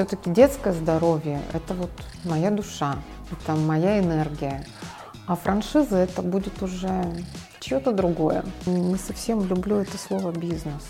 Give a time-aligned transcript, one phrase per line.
[0.00, 1.90] Все-таки детское здоровье– это вот
[2.24, 2.96] моя душа,
[3.30, 4.64] это моя энергия.
[5.26, 7.04] А франшиза– это будет уже
[7.58, 8.42] чье-то другое.
[8.64, 10.86] Не совсем люблю это слово «бизнес».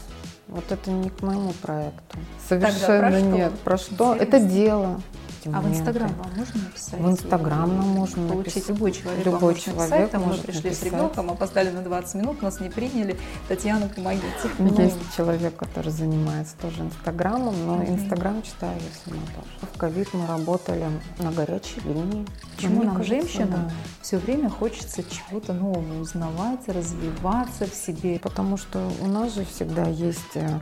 [0.46, 2.18] Вот это не к моему проекту.
[2.48, 3.52] Совершенно про нет.
[3.64, 4.14] Про что?
[4.14, 5.00] Это дело
[5.40, 7.00] эти а в Инстаграм вам можно написать?
[7.00, 8.68] В Инстаграм нам можно Получить написать.
[8.68, 10.10] любой человек Любой может человек написать.
[10.10, 10.78] Там мы пришли написать.
[10.78, 13.18] с ребенком, опоздали на 20 минут, нас не приняли.
[13.48, 14.26] Татьяна, помогите.
[14.58, 17.84] Есть человек, который занимается тоже Инстаграмом, но.
[17.84, 19.72] Инстаграм читаю я сама тоже.
[19.74, 20.86] В ковид мы работали
[21.18, 22.26] на горячей линии.
[22.56, 23.70] Почему нам, кажется, женщинам, да.
[24.02, 28.18] все время хочется чего-то нового узнавать, развиваться в себе?
[28.18, 30.60] Потому что у нас же всегда есть э,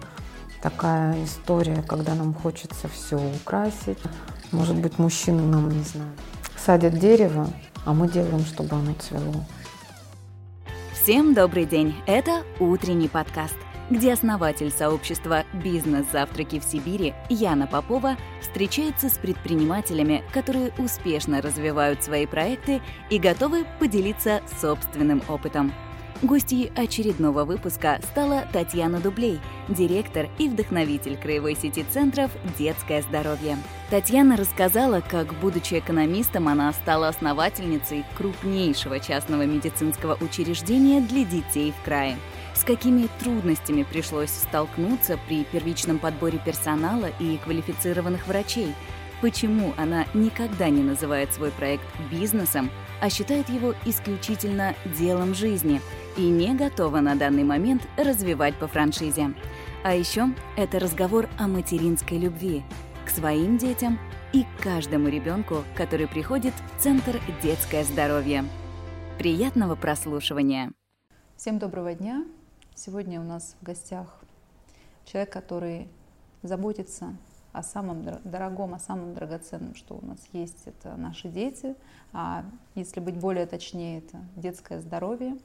[0.62, 3.98] такая история, когда нам хочется все украсить.
[4.52, 6.10] Может быть, мужчины нам, не знаю,
[6.56, 7.50] садят дерево,
[7.84, 9.44] а мы делаем, чтобы оно цвело.
[10.94, 11.94] Всем добрый день!
[12.06, 13.56] Это утренний подкаст,
[13.90, 22.26] где основатель сообщества «Бизнес-завтраки в Сибири» Яна Попова встречается с предпринимателями, которые успешно развивают свои
[22.26, 25.72] проекты и готовы поделиться собственным опытом.
[26.20, 29.38] Гостьей очередного выпуска стала Татьяна Дублей,
[29.68, 33.56] директор и вдохновитель краевой сети центров «Детское здоровье».
[33.88, 41.84] Татьяна рассказала, как, будучи экономистом, она стала основательницей крупнейшего частного медицинского учреждения для детей в
[41.84, 42.16] крае.
[42.52, 48.74] С какими трудностями пришлось столкнуться при первичном подборе персонала и квалифицированных врачей?
[49.20, 55.80] Почему она никогда не называет свой проект бизнесом, а считает его исключительно делом жизни
[56.16, 59.34] и не готова на данный момент развивать по франшизе.
[59.84, 62.64] А еще это разговор о материнской любви
[63.06, 63.98] к своим детям
[64.32, 68.44] и каждому ребенку, который приходит в Центр детское здоровье.
[69.18, 70.72] Приятного прослушивания!
[71.36, 72.24] Всем доброго дня!
[72.74, 74.20] Сегодня у нас в гостях
[75.04, 75.88] человек, который
[76.42, 77.16] заботится
[77.52, 81.74] о самом дор- дорогом, о самом драгоценном, что у нас есть, это наши дети,
[82.12, 85.38] а если быть более точнее, это детское здоровье.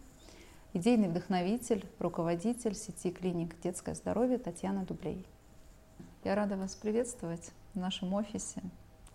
[0.74, 5.26] Идейный вдохновитель, руководитель сети клиник «Детское здоровье» Татьяна Дублей.
[6.24, 8.62] Я рада вас приветствовать в нашем офисе.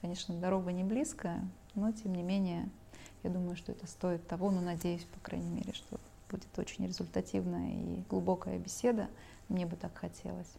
[0.01, 1.43] Конечно, дорога не близкая,
[1.75, 2.69] но тем не менее,
[3.25, 5.99] я думаю, что это стоит того, но надеюсь, по крайней мере, что
[6.31, 9.09] будет очень результативная и глубокая беседа.
[9.49, 10.53] Мне бы так хотелось.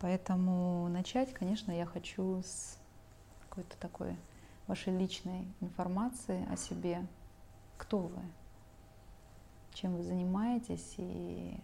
[0.00, 2.78] Поэтому начать, конечно, я хочу с
[3.48, 4.16] какой-то такой
[4.66, 7.06] вашей личной информации о себе.
[7.76, 8.20] Кто вы?
[9.74, 11.58] Чем вы занимаетесь и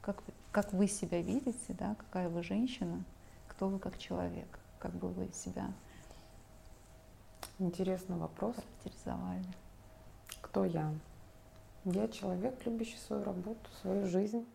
[0.00, 0.22] как
[0.52, 3.04] как вы себя видите, да, какая вы женщина,
[3.46, 5.70] кто вы как человек, как бы вы себя
[7.60, 8.56] Интересный вопрос.
[8.56, 9.44] характеризовали.
[10.40, 10.92] Кто я?
[11.84, 14.46] Я человек, любящий свою работу, свою жизнь.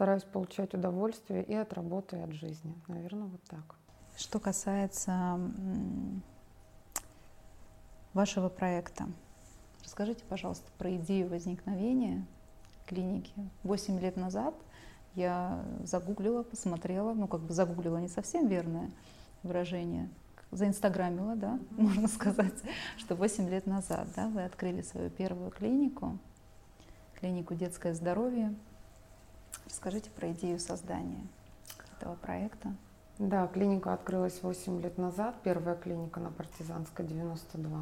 [0.00, 2.74] Стараюсь получать удовольствие и от работы, и от жизни.
[2.88, 3.76] Наверное, вот так.
[4.16, 5.38] Что касается
[8.14, 9.08] вашего проекта,
[9.84, 12.26] расскажите, пожалуйста, про идею возникновения
[12.86, 13.34] клиники.
[13.62, 14.54] Восемь лет назад
[15.16, 18.90] я загуглила, посмотрела, ну как бы загуглила не совсем верное
[19.42, 20.08] выражение,
[20.50, 22.54] заинстаграмила, да, можно сказать,
[22.96, 26.16] что 8 лет назад да, вы открыли свою первую клинику,
[27.16, 28.54] клинику «Детское здоровье».
[29.70, 31.24] Расскажите про идею создания
[31.96, 32.74] этого проекта.
[33.20, 35.36] Да, клиника открылась 8 лет назад.
[35.44, 37.80] Первая клиника на Партизанской, 92.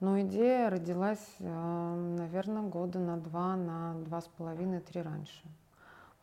[0.00, 5.44] Но идея родилась, наверное, года на два, на два с половиной, три раньше.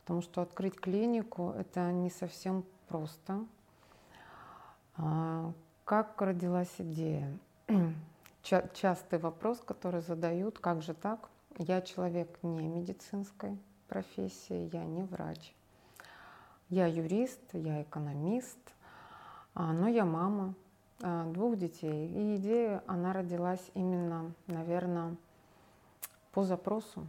[0.01, 3.39] Потому что открыть клинику– это не совсем просто.
[4.97, 5.53] А,
[5.85, 7.31] Как родилась идея?
[8.44, 11.29] Ча- Частый вопрос, который задают, как же так?
[11.57, 13.57] Я человек не медицинской
[13.88, 15.53] профессии, я не врач.
[16.69, 18.57] Я юрист, я экономист,
[19.53, 20.55] а, но я мама
[21.01, 22.07] а, двух детей.
[22.07, 25.16] И идея, она родилась именно, наверное,
[26.31, 27.05] по запросу.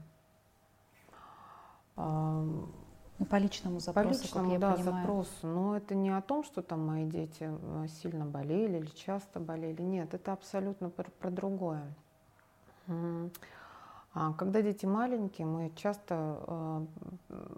[1.97, 2.43] А,
[3.19, 5.01] Ну, по личному По запросу, личному, как я да, понимаю.
[5.07, 5.47] запросу.
[5.47, 7.49] Но это не о том, что там мои дети
[8.03, 9.81] сильно болели или часто болели.
[9.83, 11.95] Нет, это абсолютно про, про другое.
[14.15, 16.87] А Когда дети маленькие, мы часто, э,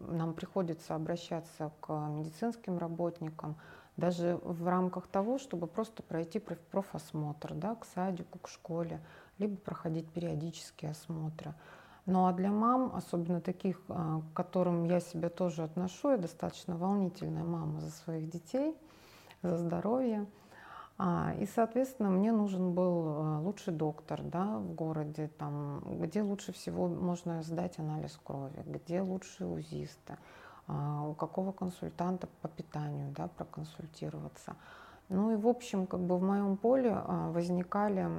[0.08, 3.56] нам приходится обращаться к медицинским работникам,
[3.98, 9.00] даже в рамках того, чтобы просто пройти проф- профосмотр, да, к садику, к школе,
[9.38, 11.54] либо проходить периодические осмотры.
[12.06, 16.76] Ну а для мам, особенно таких, а, к которым я себя тоже отношу, я достаточно
[16.76, 18.74] волнительная мама за своих детей,
[19.42, 20.26] за здоровье.
[20.98, 26.52] А, И, соответственно, мне нужен был а, лучший доктор да, в городе, там, где лучше
[26.52, 30.16] всего можно сдать анализ крови, где лучшие УЗИсты.
[30.68, 34.56] а, у какого консультанта по питанию да, проконсультироваться.
[35.08, 38.10] Ну и в общем, как бы в моем поле а, возникали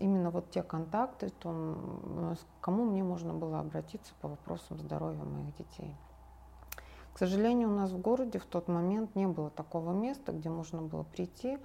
[0.00, 5.54] именно вот те контакты, то, к кому мне можно было обратиться по вопросам здоровья моих
[5.56, 5.94] детей.
[7.12, 10.82] К сожалению, у нас в городе в тот момент не было такого места, где можно
[10.82, 11.58] было прийти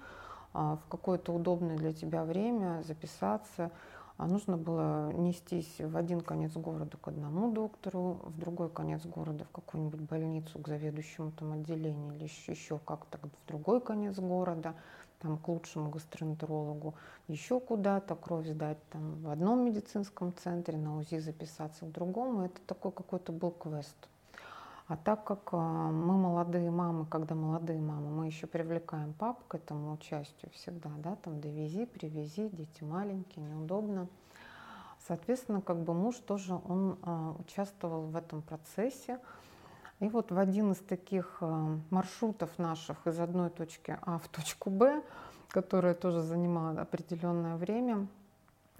[0.54, 3.72] в какое-то удобное для тебя время, записаться,
[4.18, 9.46] а нужно было нестись в один конец города к одному доктору, в другой конец города
[9.46, 14.75] в какую-нибудь больницу к заведующему там отделению или еще, как-то в другой конец города,
[15.19, 16.95] там к лучшему гастроэнтерологу,
[17.30, 22.42] еще куда-то кровь сдать там в одном медицинском центре, на УЗИ записаться в другом.
[22.42, 23.95] И это такой какой-то был квест.
[24.90, 25.58] А так как а,
[25.92, 31.16] мы молодые мамы, когда молодые мамы, мы еще привлекаем пап к этому участию всегда, да,
[31.16, 34.08] там довези, привези, дети маленькие, неудобно.
[35.08, 39.20] Соответственно, как бы муж тоже, он а, участвовал в этом процессе.
[40.00, 44.72] И вот в один из таких а, маршрутов наших из одной точки А в точку
[44.72, 45.04] Б,
[45.50, 48.08] которая тоже занимала определенное время,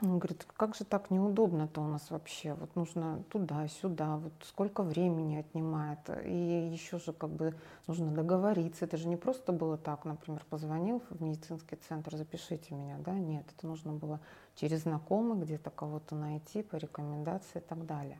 [0.02, 5.38] он говорит, как же так неудобно-то у нас вообще, вот нужно туда-сюда, вот сколько времени
[5.38, 7.54] отнимает, и еще же как бы
[7.88, 12.98] нужно договориться, это же не просто было так, например, позвонил в медицинский центр, запишите меня,
[13.00, 14.20] да, нет, это нужно было
[14.56, 18.20] через знакомых где-то кого-то найти по рекомендации и так далее.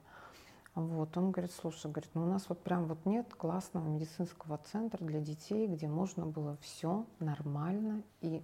[0.76, 5.04] Вот, он говорит, слушай, говорит, ну у нас вот прям вот нет классного медицинского центра
[5.04, 8.42] для детей, где можно было все нормально и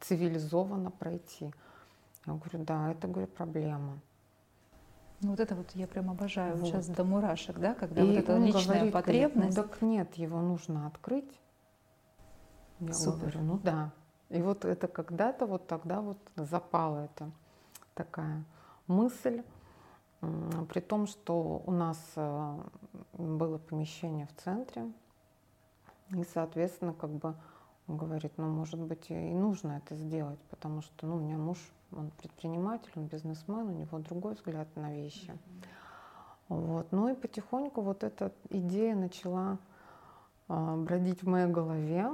[0.00, 1.52] цивилизованно пройти.
[2.26, 3.98] Я говорю, да, это, говорю, проблема.
[5.20, 6.66] Ну вот это вот я прям обожаю вот.
[6.66, 9.56] сейчас до мурашек, да, когда и вот эта личная говорит, потребность.
[9.56, 11.40] ну так нет, его нужно открыть.
[12.80, 13.18] Я Супер.
[13.18, 13.92] говорю, ну да.
[14.30, 17.30] И вот это когда-то вот тогда вот запала эта
[17.94, 18.44] такая
[18.88, 19.42] мысль,
[20.20, 22.58] при том, что у нас э,
[23.12, 24.90] было помещение в центре,
[26.10, 27.34] и, соответственно, как бы
[27.88, 31.58] он говорит, ну, может быть, и нужно это сделать, потому что, ну, у меня муж
[31.96, 35.36] он предприниматель, он бизнесмен, у него другой взгляд на вещи.
[36.48, 36.86] Вот.
[36.90, 39.58] Ну и потихоньку вот эта идея начала
[40.48, 42.10] а, бродить в моей голове.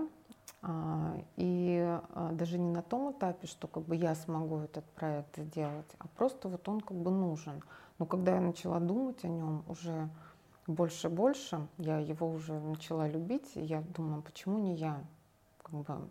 [0.62, 1.78] А, и
[2.14, 6.08] а, даже не на том этапе, что как бы я смогу этот проект сделать, а
[6.08, 7.62] просто вот он как бы нужен.
[7.98, 10.08] Но когда я начала думать о нем уже
[10.66, 15.02] больше и больше, я его уже начала любить, и я думала, почему не я?
[15.62, 16.08] Как бы,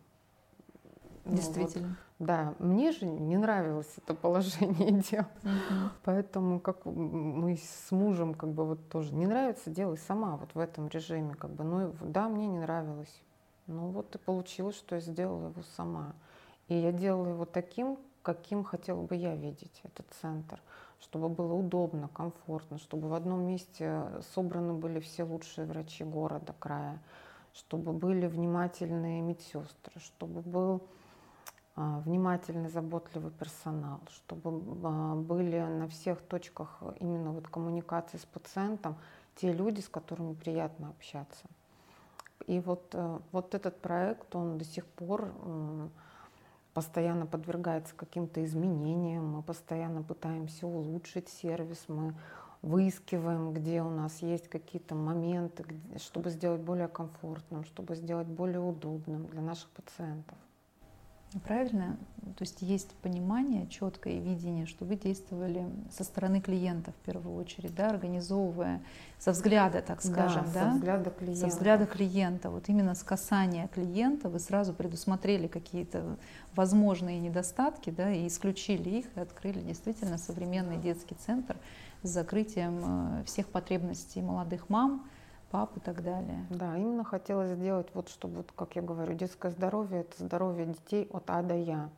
[1.35, 1.97] Действительно.
[2.19, 5.25] Вот, да, мне же не нравилось это положение дел.
[5.43, 5.89] Угу.
[6.03, 10.59] Поэтому как мы с мужем как бы вот тоже не нравится, делай сама вот в
[10.59, 11.63] этом режиме как бы.
[11.63, 13.21] Ну да, мне не нравилось.
[13.67, 16.13] Ну вот и получилось, что я сделала его сама.
[16.69, 20.59] И я делала его таким, каким хотела бы я видеть этот центр,
[20.99, 24.03] чтобы было удобно, комфортно, чтобы в одном месте
[24.33, 26.99] собраны были все лучшие врачи города, края,
[27.53, 30.81] чтобы были внимательные медсестры, чтобы был
[31.77, 38.95] внимательный, заботливый персонал, чтобы а, были на всех точках именно вот коммуникации с пациентом
[39.35, 41.45] те люди, с которыми приятно общаться.
[42.47, 45.31] И вот, э, вот этот проект, он до сих пор
[46.73, 52.15] постоянно подвергается каким-то изменениям, мы постоянно пытаемся улучшить сервис, мы
[52.61, 55.65] выискиваем, где у нас есть какие-то моменты,
[55.97, 60.37] чтобы сделать более комфортным, чтобы сделать более удобным для наших пациентов.
[61.43, 61.97] Правильно?
[62.37, 67.73] То есть есть понимание, четкое видение, что вы действовали со стороны клиента в первую очередь,
[67.75, 68.81] да, организовывая
[69.17, 70.71] со взгляда, так скажем, да, да?
[70.71, 71.41] со взгляда клиента.
[71.41, 76.17] Со взгляда клиента, вот именно с касания клиента вы сразу предусмотрели какие-то
[76.55, 81.57] возможные недостатки, да, и исключили их, и открыли действительно современный детский центр
[82.03, 85.07] с закрытием э, всех потребностей молодых мам,
[85.51, 86.45] пап и так далее.
[86.49, 91.07] Да, именно хотелось сделать, вот чтобы, вот, как я говорю, детское здоровье– это здоровье детей
[91.11, 91.89] от А до Я.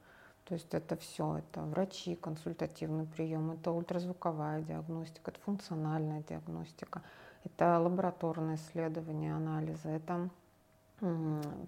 [0.46, 7.04] То есть это все, это врачи, консультативный прием, это ультразвуковая диагностика, это функциональная диагностика,
[7.44, 10.30] это лабораторное исследование, анализы, это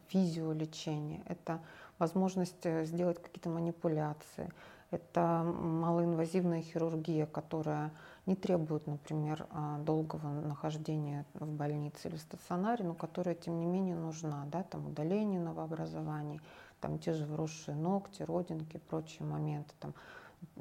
[0.07, 1.59] физиолечение, это
[1.99, 4.49] возможность э, сделать какие-то манипуляции,
[4.89, 7.91] это малоинвазивная хирургия, которая
[8.25, 13.95] не требует, например, а, долгого нахождения в больнице или стационаре, но которая, тем не менее,
[13.95, 14.45] нужна.
[14.51, 16.39] Да, там удаление новообразований,
[16.79, 19.93] там те же вросшие ногти, родинки, прочие моменты, там,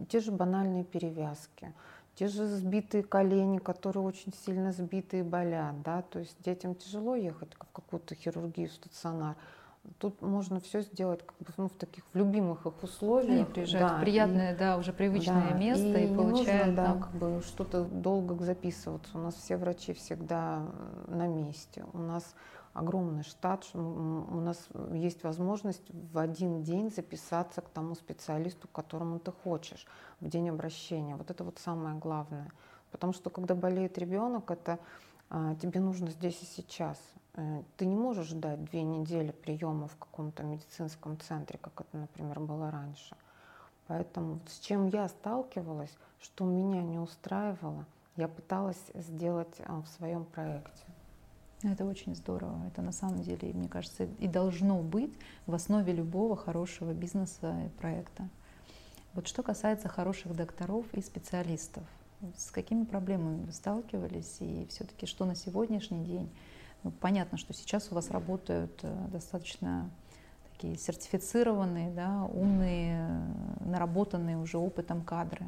[0.09, 1.75] те же банальные перевязки,
[2.15, 5.83] те же сбитые колени, которые очень сильно сбиты и болят.
[5.83, 9.37] Да, то есть детям тяжело ехать в какую-то хирургию, в стационар,
[9.99, 13.31] Тут можно все сделать как бы, ну, в таких в любимых их условиях.
[13.31, 16.67] Они приезжают да, в приятное, и, да, уже привычное да, место и, и получают.
[16.69, 19.17] Нужно, да, как бы что-то долго записываться.
[19.17, 20.67] У нас все врачи всегда
[21.09, 21.85] на месте.
[21.93, 22.35] У нас
[22.73, 29.19] огромный штат, у нас есть возможность в один день записаться к тому специалисту, к которому
[29.19, 29.87] ты хочешь
[30.21, 31.17] в день обращения.
[31.17, 32.53] Вот это вот самое главное.
[32.91, 34.79] Потому что когда болеет ребенок, это
[35.31, 36.99] а, тебе нужно здесь и сейчас.
[37.35, 42.41] Э, ты не можешь ждать две недели приема в каком-то медицинском центре, как это, например,
[42.41, 43.17] было раньше.
[43.87, 50.25] Поэтому с чем я сталкивалась, что меня не устраивало, я пыталась сделать а, в своем
[50.25, 50.85] проекте.
[51.63, 52.59] Это очень здорово.
[52.69, 55.13] Это на самом деле, мне кажется, и должно быть
[55.47, 58.29] в основе любого хорошего бизнеса и проекта.
[59.13, 61.83] Вот что касается хороших докторов и специалистов,
[62.37, 66.31] с какими проблемами вы сталкивались и все-таки что на сегодняшний день?
[66.83, 69.91] Ну, понятно, что сейчас у вас работают э, достаточно
[70.53, 75.47] такие сертифицированные, да, умные, э, наработанные уже опытом кадры.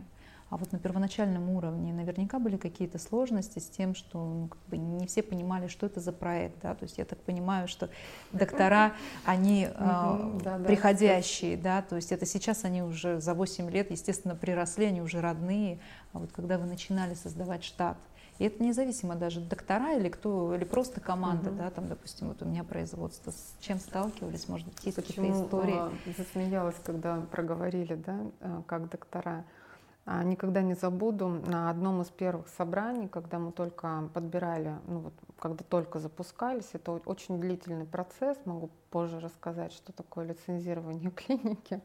[0.53, 4.77] А вот на первоначальном уровне наверняка были какие-то сложности с тем, что ну, как бы
[4.77, 6.61] не все понимали, что это за проект.
[6.61, 6.75] Да?
[6.75, 7.89] То есть я так понимаю, что
[8.33, 8.93] доктора,
[9.25, 14.85] они э, приходящие, да, то есть это сейчас они уже за 8 лет, естественно, приросли,
[14.85, 15.79] они уже родные.
[16.13, 17.97] А вот когда вы начинали создавать штат,
[18.39, 21.59] и это независимо даже доктора или кто, или просто команда, угу.
[21.59, 25.77] да, там, допустим, вот у меня производство, с чем сталкивались, может быть, есть какие-то истории?
[25.77, 29.45] А, засмеялась, когда проговорили, да, а, как доктора.
[30.05, 31.29] А, никогда не забуду.
[31.29, 36.93] На одном из первых собраний, когда мы только подбирали, ну вот, когда только запускались, это
[36.93, 41.81] очень длительный процесс, могу позже рассказать, что такое лицензирование клиники.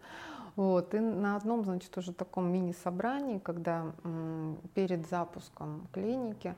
[0.55, 6.55] Вот, и на одном, значит, уже таком мини-собрании, когда м, перед запуском клиники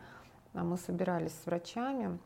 [0.53, 2.17] а, мы собирались с врачами,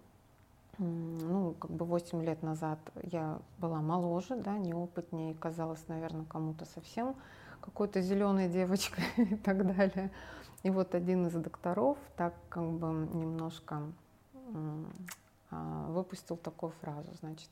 [0.78, 7.16] ну, как бы 8 лет назад я была моложе, да, неопытнее, казалось, наверное, кому-то совсем
[7.64, 10.12] какой-то зеленой девочкой и так далее.
[10.64, 13.82] И вот один из докторов так как бы немножко
[15.52, 17.50] а, выпустил такую фразу, значит,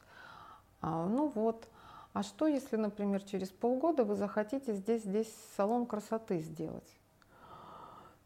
[0.82, 1.68] «А, ну вот,
[2.14, 6.98] а что если, например, через полгода вы захотите здесь, здесь салон красоты сделать?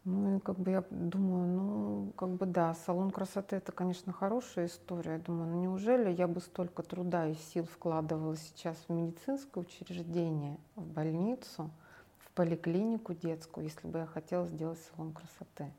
[0.05, 4.67] Ну и как бы я думаю, ну как бы да, салон красоты это, конечно, хорошая
[4.67, 5.13] история.
[5.13, 10.57] Я думаю, ну неужели я бы столько труда и сил вкладывала сейчас в медицинское учреждение,
[10.75, 11.71] в больницу,
[12.19, 15.73] в поликлинику детскую, если бы я хотела сделать салон красоты?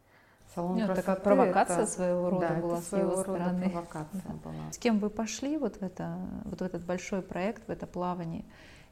[0.53, 3.71] Салон ну, красоты такая провокация это, своего рода да, была с его стороны.
[3.71, 4.51] Провокация да.
[4.51, 4.73] была.
[4.73, 8.45] С кем вы пошли вот в это, вот в этот большой проект, в это плавание?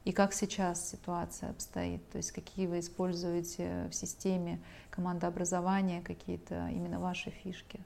[0.05, 2.07] И как сейчас ситуация обстоит?
[2.11, 7.79] То есть какие вы используете в системе командообразования, какие-то именно ваши фишки?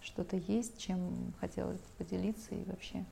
[0.00, 3.04] Что-то есть, чем хотелось поделиться и вообще?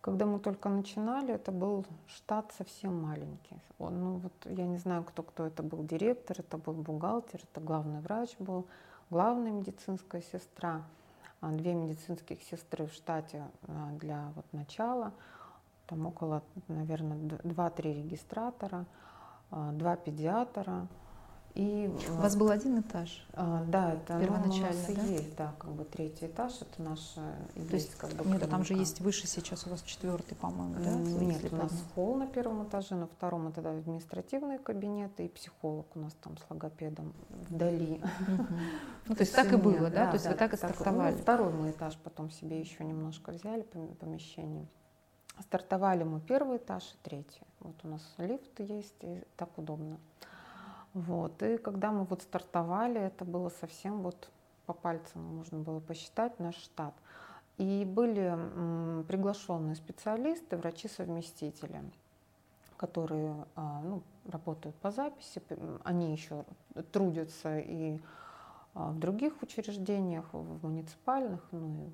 [0.00, 3.60] Когда мы только начинали, это был штат совсем маленький.
[3.78, 7.60] Он, ну вот я не знаю, кто кто это был, директор, это был бухгалтер, это
[7.60, 8.66] главный врач был,
[9.10, 10.82] главная медицинская сестра,
[11.40, 15.12] а, две медицинских сестры в штате а, для вот начала–
[15.90, 18.86] там около, наверное, 2-3 регистратора,
[19.50, 20.86] а, два педиатра.
[21.56, 23.26] И, у вас был один этаж?
[23.32, 25.02] А, да, это первоначально, ну, у нас да?
[25.02, 28.74] есть, да, как бы третий этаж, это наш То есть, как бы, нет, там же
[28.74, 30.94] есть выше сейчас у вас четвертый, по-моему, да?
[30.94, 35.86] Нет, у нас холл на первом этаже, на втором это да, административные кабинеты и психолог
[35.96, 37.12] у нас там с логопедом
[37.48, 38.00] вдали.
[39.08, 40.06] Ну, то есть так и было, да?
[40.06, 41.16] То есть вы так и стартовали?
[41.16, 43.62] Второй мы этаж потом себе еще немножко взяли
[43.98, 44.68] помещение.
[45.42, 47.42] Стартовали мы первый этаж и третий.
[47.60, 49.98] Вот у нас лифт есть, и так удобно.
[50.92, 51.42] Вот.
[51.42, 54.30] И когда мы вот стартовали, это было совсем вот
[54.66, 56.94] по пальцам можно было посчитать наш штат.
[57.58, 61.82] И были приглашенные специалисты, врачи-совместители,
[62.76, 65.42] которые а, ну, работают по записи,
[65.84, 66.44] они еще
[66.90, 68.00] трудятся и
[68.72, 71.90] а, в других учреждениях, в муниципальных, ну,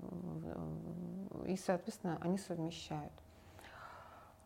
[1.46, 3.12] и, и, соответственно, они совмещают.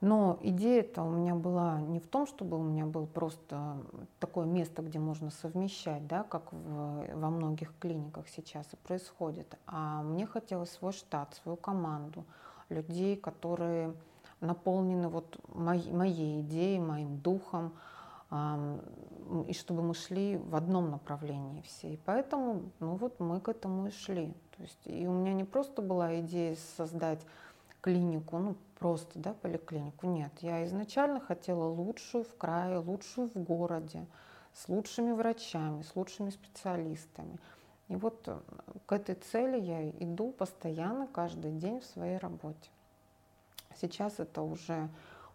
[0.01, 3.77] Но идея-то у меня была не в том, чтобы у меня было просто
[4.19, 10.03] такое место, где можно совмещать, да, как в, во многих клиниках сейчас и происходит, а
[10.03, 12.25] мне хотелось свой штат, свою команду,
[12.71, 13.95] людей, которые
[14.41, 17.73] наполнены вот моей, моей идеей, моим духом,
[19.49, 21.95] и чтобы мы шли в одном направлении все.
[21.95, 24.33] И поэтому, ну вот мы к этому и шли.
[24.57, 27.21] То есть, и у меня не просто была идея создать
[27.81, 30.07] клинику, ну просто, да, поликлинику.
[30.07, 34.07] Нет, я изначально хотела лучшую в крае, лучшую в городе,
[34.55, 37.39] с лучшими врачами, с лучшими специалистами.
[37.89, 38.39] И вот э,
[38.87, 42.71] к этой цели я иду постоянно, каждый день в своей работе.
[43.81, 44.89] Сейчас это уже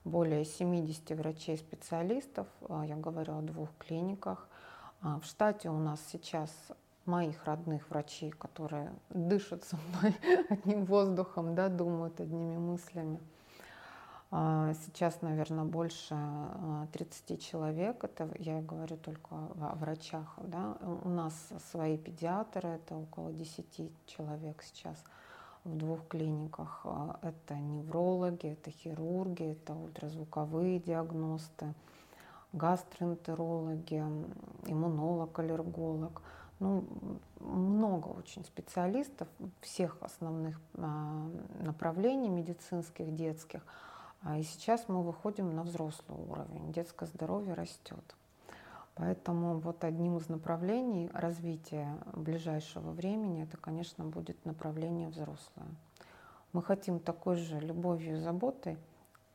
[0.03, 4.47] более 70 врачей-специалистов, а, я говорю о двух клиниках.
[5.01, 6.51] А, в штате у нас сейчас
[7.05, 10.15] моих родных врачей, которые дышат со мной
[10.49, 13.19] одним воздухом, да, думают одними мыслями.
[14.31, 16.17] А, сейчас, наверное, больше
[16.93, 20.35] 30 человек, это я говорю только о врачах.
[20.41, 20.77] Да.
[21.03, 21.33] У нас
[21.71, 25.03] свои педиатры, это около 10 человек сейчас–
[25.65, 26.81] в двух клиниках.
[26.85, 31.73] А, это неврологи, это хирурги, это ультразвуковые диагносты,
[32.53, 34.03] гастроэнтерологи,
[34.67, 36.21] иммунолог, аллерголог.
[36.59, 36.85] Ну,
[37.41, 39.27] много очень специалистов
[39.59, 41.27] всех основных а,
[41.59, 43.61] направлений медицинских, детских.
[44.25, 46.73] А и сейчас мы выходим на взрослый уровень.
[46.73, 48.03] Детское здоровье растет.
[48.95, 55.67] Поэтому вот одним из направлений развития ближайшего времени это, конечно, будет направление взрослое.
[56.53, 58.79] Мы хотим такой же любовью и заботой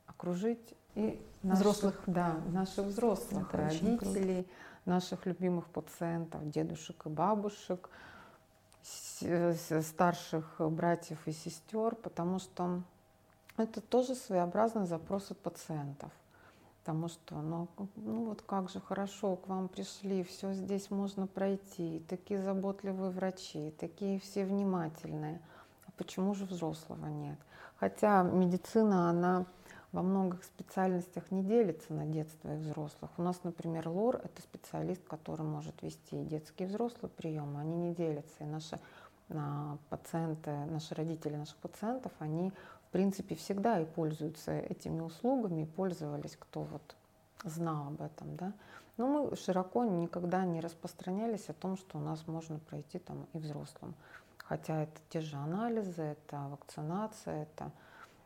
[0.07, 4.45] окружить и наших, взрослых, да, наших взрослых это родителей,
[4.83, 7.89] наших любимых пациентов, дедушек и бабушек,
[8.81, 12.81] старших братьев и сестер, потому что
[13.57, 16.11] это тоже своеобразный запрос от пациентов.
[16.83, 22.03] Потому что, ну, ну вот как же хорошо к вам пришли, все здесь можно пройти,
[22.09, 25.39] такие заботливые врачи, такие все внимательные.
[25.85, 27.37] А почему же взрослого нет?
[27.75, 29.45] Хотя медицина, она
[29.91, 33.11] во многих специальностях не делится на детство и взрослых.
[33.17, 37.75] У нас, например, ЛОР– это специалист, который может вести и детские и взрослые приемы, они
[37.75, 38.43] не делятся.
[38.43, 38.79] И наши
[39.29, 42.51] а, пациенты, наши родители наших пациентов, они
[42.91, 46.95] принципе, всегда и пользуются этими услугами, пользовались, кто вот
[47.43, 48.53] знал об этом, да.
[48.97, 53.39] Но мы широко никогда не распространялись о том, что у нас можно пройти там и
[53.39, 53.95] взрослым.
[54.37, 57.71] Хотя это те же анализы, это вакцинация, это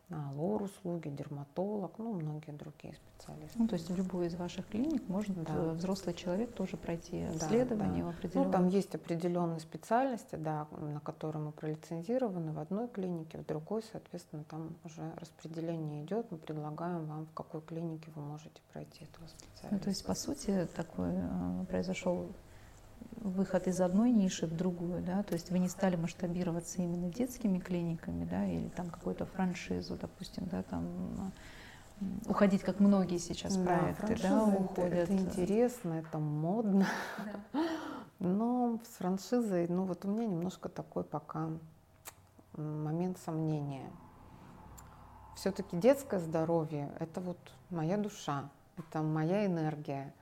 [0.09, 3.57] лор-услуги, дерматолог, ну, многие другие специалисты.
[3.57, 5.53] Ну, то есть в любой из ваших клиник может да.
[5.53, 8.13] Э, взрослый человек тоже пройти обследование да, да.
[8.13, 8.47] в определенном...
[8.47, 13.83] Ну, там есть определенные специальности, да, на которые мы пролицензированы в одной клинике, в другой,
[13.91, 19.27] соответственно, там уже распределение идет, мы предлагаем вам, в какой клинике вы можете пройти этого
[19.27, 19.69] специалиста.
[19.71, 22.29] Ну, то есть, по сути, такой э, произошел
[23.17, 27.59] выход из одной ниши в другую, да, то есть вы не стали масштабироваться именно детскими
[27.59, 31.33] клиниками, да, или там какую-то франшизу, допустим, да, там
[32.27, 34.93] уходить, как многие сейчас да, проекты, да, уходят.
[34.93, 36.87] Это, это интересно, это модно,
[37.53, 37.63] да.
[38.19, 41.49] но с франшизой, ну вот у меня немножко такой пока
[42.53, 43.89] момент сомнения.
[45.35, 47.37] Все-таки детское здоровье– это вот
[47.69, 50.13] моя душа, это моя энергия,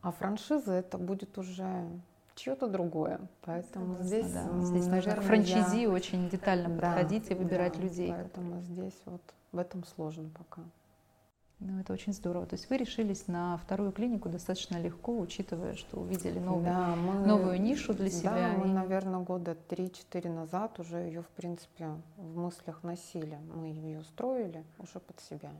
[0.00, 1.86] а франшиза это будет уже
[2.34, 3.20] чье-то другое.
[3.42, 4.60] Поэтому Согласна, здесь, да.
[4.62, 5.90] здесь наверное, к франчизи я...
[5.90, 8.10] очень детально да, подходить и выбирать да, людей.
[8.10, 10.62] Поэтому здесь вот в этом сложно пока.
[11.60, 12.46] Ну, это очень здорово.
[12.46, 17.26] То есть вы решились на вторую клинику достаточно легко, учитывая, что увидели новую, да, мы,
[17.26, 18.34] новую нишу для себя.
[18.34, 23.38] Да, мы, наверное, года 3-4 назад уже ее, в принципе, в мыслях носили.
[23.54, 25.52] Мы ее строили уже под себя.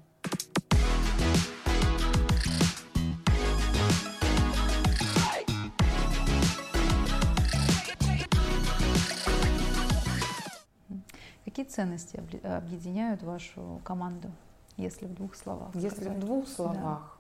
[11.55, 14.29] Какие ценности объединяют вашу команду,
[14.77, 15.73] если в двух словах?
[15.77, 16.17] Если сказать?
[16.17, 17.17] в двух словах.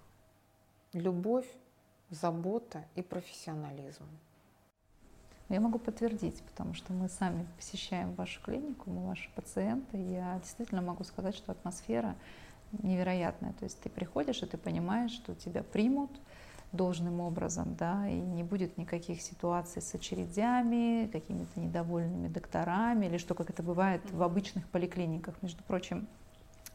[0.92, 0.98] Да.
[0.98, 1.46] Любовь,
[2.10, 4.02] забота и профессионализм.
[5.48, 9.98] Я могу подтвердить, потому что мы сами посещаем вашу клинику, мы ваши пациенты.
[9.98, 12.16] Я действительно могу сказать, что атмосфера
[12.72, 13.52] невероятная.
[13.52, 16.10] То есть ты приходишь, и ты понимаешь, что тебя примут,
[16.72, 23.34] должным образом, да, и не будет никаких ситуаций с очередями, какими-то недовольными докторами, или что,
[23.34, 25.34] как это бывает в обычных поликлиниках.
[25.42, 26.06] Между прочим,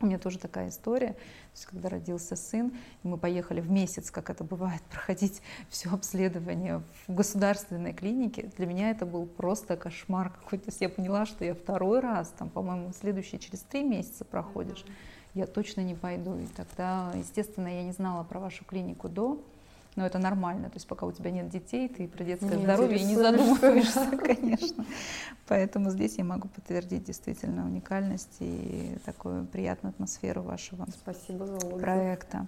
[0.02, 2.72] у меня тоже такая история, то есть, когда родился сын,
[3.04, 8.50] мы поехали в месяц, как это бывает, проходить все обследование в государственной клинике.
[8.56, 10.66] Для меня это был просто кошмар какой-то.
[10.66, 14.86] То есть я поняла, что я второй раз, там, по-моему, следующий через три месяца проходишь,
[15.34, 16.38] я точно не пойду.
[16.38, 19.44] И тогда, естественно, я не знала про вашу клинику до,
[20.00, 20.70] но это нормально.
[20.70, 24.86] То есть пока у тебя нет детей, ты про детское не здоровье не задумываешься, конечно.
[25.46, 32.48] Поэтому здесь я могу подтвердить действительно уникальность и такую приятную атмосферу вашего Спасибо за проекта.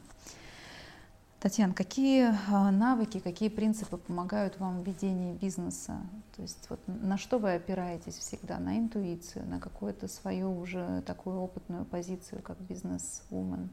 [1.42, 6.00] Татьяна, какие а, навыки, какие принципы помогают вам в ведении бизнеса?
[6.38, 8.60] То есть вот на что вы опираетесь всегда?
[8.60, 13.72] На интуицию, на какую-то свою уже такую опытную позицию, как бизнес-вумен,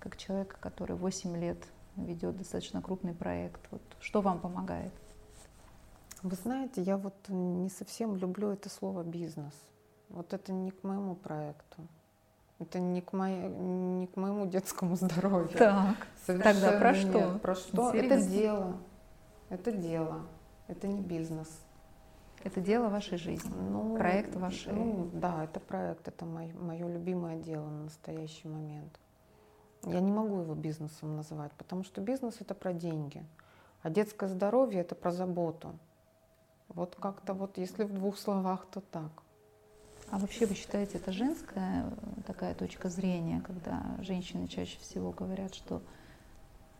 [0.00, 1.58] как человека, который 8 лет
[1.96, 3.60] ведет достаточно крупный проект.
[3.70, 4.92] Вот что вам помогает?
[6.22, 9.54] Вы знаете, я вот не совсем люблю это слово бизнес.
[10.08, 11.86] Вот это не к моему проекту.
[12.58, 15.48] Это не к, моей, не к моему детскому здоровью.
[15.56, 17.18] Так, тогда про что?
[17.18, 17.42] Нет.
[17.42, 17.88] Про что?
[17.88, 18.14] Интересно.
[18.14, 18.76] Это дело.
[19.48, 20.26] Это дело.
[20.68, 21.48] Это не бизнес.
[22.42, 24.72] Это дело вашей жизни, ну, проект вашей.
[24.72, 28.98] Ну, да, это проект, это мое, мое любимое дело на настоящий момент.
[29.84, 33.24] Я не могу его бизнесом называть, потому что бизнес это про деньги,
[33.82, 35.78] а детское здоровье это про заботу.
[36.68, 39.10] Вот как-то вот, если в двух словах, то так.
[40.10, 45.54] А вообще вы считаете, это женская э, такая точка зрения, когда женщины чаще всего говорят,
[45.54, 45.82] что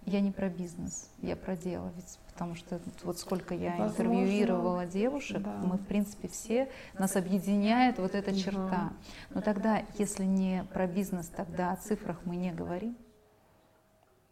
[0.06, 4.86] я не про бизнес, я про дело, ведь потому что вот сколько я Возможно, интервьюировала
[4.86, 5.60] девушек, да.
[5.62, 8.92] мы в принципе все нас объединяет вот эта черта.
[9.30, 12.96] Но тогда, если не про бизнес, тогда о цифрах мы не говорим.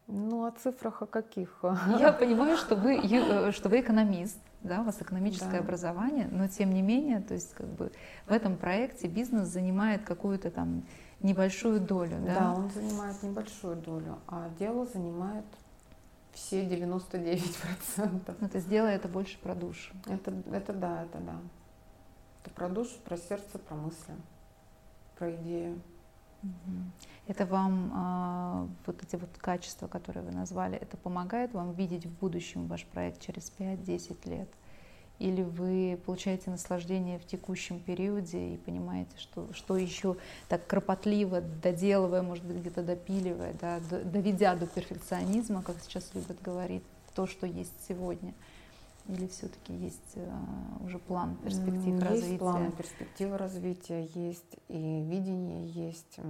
[0.07, 1.63] Ну, о цифрах о каких?
[1.99, 5.59] Я понимаю, что вы, э, что вы экономист, да, у вас экономическое да.
[5.59, 7.93] образование, но тем не менее, то есть как бы
[8.27, 10.85] в этом проекте бизнес занимает какую-то там
[11.21, 12.39] небольшую долю, да?
[12.39, 15.45] Да, он занимает небольшую долю, а дело занимает
[16.33, 18.37] все 99%.
[18.41, 19.95] Ну, то есть дело это больше про душу.
[20.07, 21.37] Это, это да, это да.
[22.43, 24.15] Это про душу, про сердце, про мысли,
[25.19, 25.81] про идею.
[27.27, 32.19] Это вам э, вот эти вот качества, которые вы назвали, это помогает вам видеть в
[32.21, 34.49] будущем ваш проект через 5-10 лет?
[35.19, 40.17] Или вы получаете наслаждение в текущем периоде и понимаете, что, что еще
[40.49, 46.85] так кропотливо, доделывая, может быть, где-то допиливая, да, доведя до перфекционизма, как сейчас любят говорить,
[47.15, 48.33] то, что есть сегодня.
[49.09, 52.29] Или все-таки есть uh, уже план перспектив есть развития?
[52.29, 56.21] Есть план перспективы развития, есть и видение есть.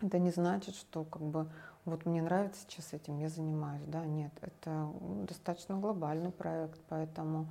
[0.00, 1.48] Это не значит, что как бы
[1.84, 4.92] вот мне нравится сейчас этим, я занимаюсь, да, нет, это
[5.26, 7.48] достаточно глобальный проект, поэтому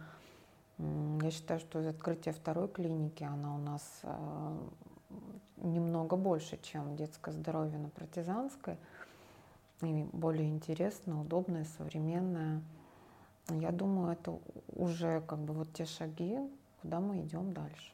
[0.80, 4.58] я считаю, что открытие второй клиники, она у нас э,
[5.58, 8.78] немного больше, чем детское здоровье на партизанской.
[9.82, 12.62] И более интересно, удобное, современное.
[13.50, 14.40] Я думаю, это
[14.76, 16.38] уже как бы вот те шаги,
[16.82, 17.94] куда мы идем дальше.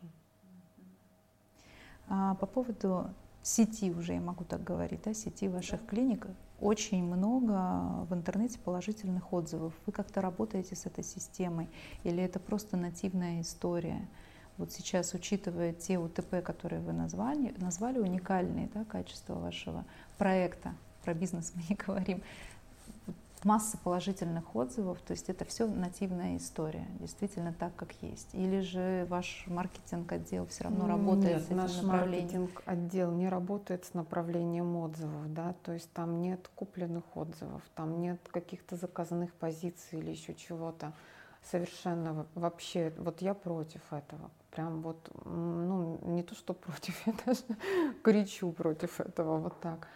[2.07, 3.09] А по поводу
[3.41, 6.27] сети уже, я могу так говорить, да, сети ваших клиник,
[6.63, 9.73] очень много в интернете положительных отзывов.
[9.85, 11.69] Вы как-то работаете с этой системой
[12.03, 14.07] или это просто нативная история?
[14.57, 19.83] Вот сейчас, учитывая те УТП, которые вы назвали, назвали уникальные да, качества вашего
[20.17, 20.73] проекта,
[21.03, 22.21] про бизнес мы не говорим,
[23.45, 28.33] масса положительных отзывов, то есть это все нативная история, действительно так, как есть.
[28.33, 33.93] Или же ваш маркетинг-отдел все равно работает нет, с этим наш маркетинг-отдел не работает с
[33.93, 40.11] направлением отзывов, да, то есть там нет купленных отзывов, там нет каких-то заказанных позиций или
[40.11, 40.93] еще чего-то.
[41.43, 44.31] Совершенно вообще, вот я против этого.
[44.51, 47.41] Прям вот, ну, не то, что против, я даже
[48.01, 49.87] кричу против этого, вот так.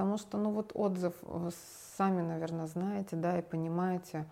[0.00, 1.50] Потому что, ну вот отзыв, вы
[1.98, 4.24] сами, наверное, знаете, да, и понимаете,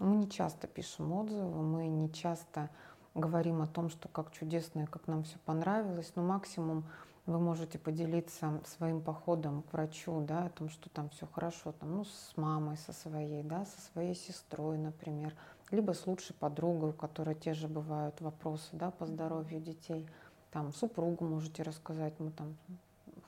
[0.00, 2.68] мы не часто пишем отзывы, мы не часто
[3.14, 6.82] говорим о том, что как чудесно и как нам все понравилось, но максимум
[7.26, 11.98] вы можете поделиться своим походом к врачу, да, о том, что там все хорошо, там,
[11.98, 15.32] ну, с мамой, со своей, да, со своей сестрой, например,
[15.70, 20.08] либо с лучшей подругой, у которой те же бывают вопросы, да, по здоровью детей,
[20.50, 22.56] там, супругу можете рассказать, мы там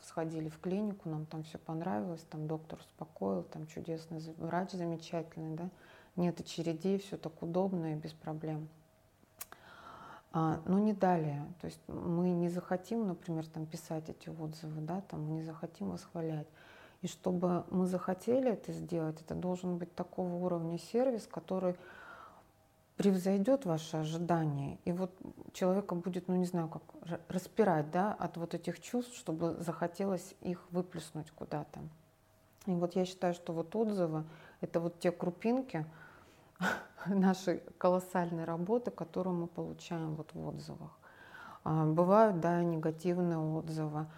[0.02, 5.70] сходили в клинику, нам там все понравилось, там доктор успокоил, там чудесный врач замечательный, да,
[6.16, 8.68] нет очередей, все так удобно и без проблем.
[10.32, 15.00] А, но не далее, то есть мы не захотим, например, там писать эти отзывы, да,
[15.02, 16.46] там мы не захотим восхвалять.
[17.02, 21.74] И чтобы мы захотели это сделать, это должен быть такого уровня сервис, который
[23.00, 25.10] превзойдет ваши ожидания, и вот
[25.54, 26.82] человека будет, ну не знаю, как
[27.28, 31.80] распирать, да, от вот этих чувств, чтобы захотелось их выплеснуть куда-то.
[32.66, 34.24] И вот я считаю, что вот отзывы—
[34.60, 35.86] это вот те крупинки
[37.06, 40.90] нашей колоссальной работы, которую мы получаем вот в отзывах.
[41.64, 44.08] А, бывают, да, негативные отзывы.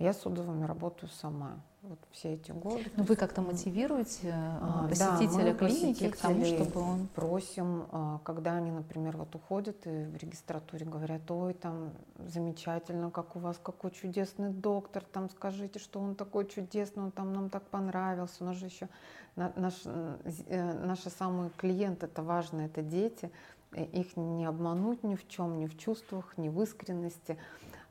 [0.00, 2.84] Я с отзывами работаю сама вот все эти годы.
[2.96, 7.06] Но вы как-то мотивируете а, посетителя да, клиники к тому, чтобы он...
[7.08, 13.36] просим, а, когда они, например, вот уходят и в регистратуре говорят, ой, там замечательно, как
[13.36, 17.64] у вас какой чудесный доктор, там скажите, что он такой чудесный, он там нам так
[17.64, 18.88] понравился, у нас же еще
[19.36, 23.30] наш, э, наши самые клиенты, это важно, это дети,
[23.72, 27.36] их не обмануть ни в чем, ни в чувствах, ни в искренности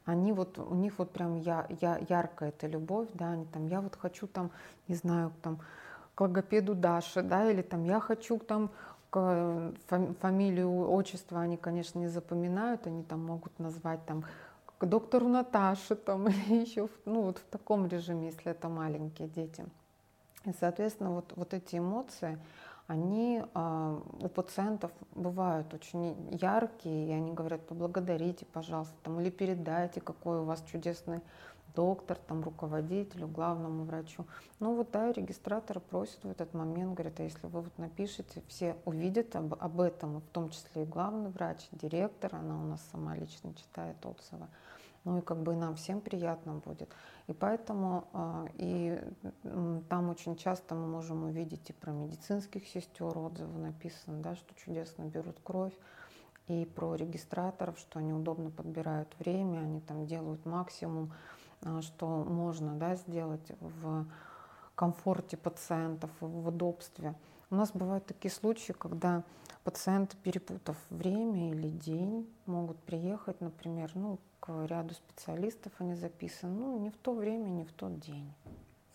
[0.09, 3.81] они вот, у них вот прям я, я, яркая эта любовь, да, они там, я
[3.81, 4.51] вот хочу там,
[4.87, 5.59] не знаю, там,
[6.15, 8.71] к логопеду Даши, да, или там, я хочу там
[9.11, 14.23] фамилию, отчество они, конечно, не запоминают, они там могут назвать там
[14.77, 19.65] к доктору Наташе там, или еще ну, вот в таком режиме, если это маленькие дети.
[20.45, 22.39] И, соответственно, вот, вот эти эмоции,
[22.89, 30.01] они э, у пациентов бывают очень яркие, и они говорят, поблагодарите, пожалуйста, там, или передайте,
[30.01, 31.21] какой у вас чудесный
[31.75, 34.25] доктор, там, руководителю, главному врачу.
[34.59, 38.75] Ну вот да, регистратор просит в этот момент, говорит, а если вы вот напишете, все
[38.85, 43.15] увидят об, об этом, в том числе и главный врач, директор, она у нас сама
[43.15, 44.47] лично читает отзывы.
[45.03, 46.89] Ну и как бы нам всем приятно будет.
[47.27, 49.01] И поэтому э, и
[49.89, 55.03] там очень часто мы можем увидеть и про медицинских сестер отзывы написаны, да, что чудесно
[55.03, 55.73] берут кровь,
[56.47, 61.13] и про регистраторов, что они удобно подбирают время, они там делают максимум
[61.61, 64.05] а, что можно да, сделать в
[64.75, 67.15] комфорте пациентов, в удобстве.
[67.51, 69.23] У нас бывают такие случаи, когда
[69.63, 76.79] пациенты, перепутав время или день, могут приехать, например, ну, к ряду специалистов, они записаны, ну,
[76.79, 78.31] не в то время, не в тот день.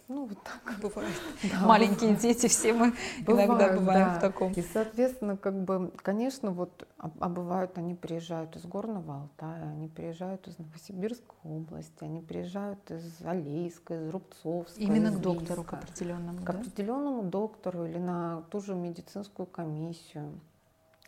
[0.06, 1.14] Ну, вот так бывает.
[1.50, 4.18] Да, Маленькие дети, все мы бывают, иногда бываем да.
[4.18, 4.52] в таком.
[4.52, 9.88] И, соответственно, как бы, конечно, вот, а, а бывают, они приезжают из Горного Алтая, они
[9.88, 14.78] приезжают из Новосибирской области, они приезжают из Алейска, из Рубцовска.
[14.80, 16.58] Именно из к доктору, к определенному, К да?
[16.58, 20.38] определенному доктору или на ту же медицинскую комиссию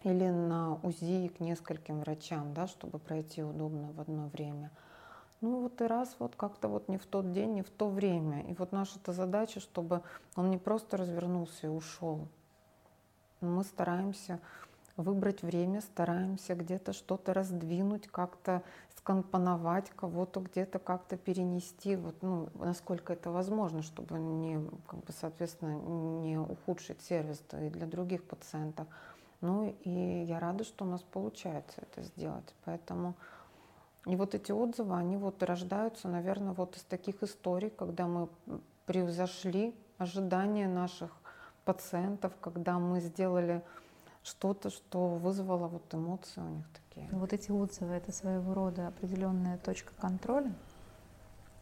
[0.04, 4.70] или на УЗИ к нескольким врачам, да, чтобы пройти удобно в одно время–
[5.40, 8.42] ну вот и раз вот как-то вот не в тот день, не в то время.
[8.42, 10.02] И вот наша-то задача, чтобы
[10.34, 12.28] он не просто развернулся и ушел.
[13.40, 14.40] Мы стараемся
[14.96, 18.62] выбрать время, стараемся где-то что-то раздвинуть, как-то
[18.96, 25.76] скомпоновать, кого-то где-то как-то перенести, вот, ну, насколько это возможно, чтобы не, как бы, соответственно,
[26.22, 28.88] не ухудшить сервис и для других пациентов.
[29.42, 32.54] Ну и я рада, что у нас получается это сделать.
[32.64, 33.14] Поэтому
[34.06, 38.28] и вот эти отзывы, они вот рождаются, наверное, вот из таких историй, когда мы
[38.86, 41.10] превзошли ожидания наших
[41.64, 43.62] пациентов, когда мы сделали
[44.22, 47.08] что-то, что вызвало вот эмоции у них такие.
[47.10, 50.52] Вот эти отзывы это своего рода определенная точка контроля.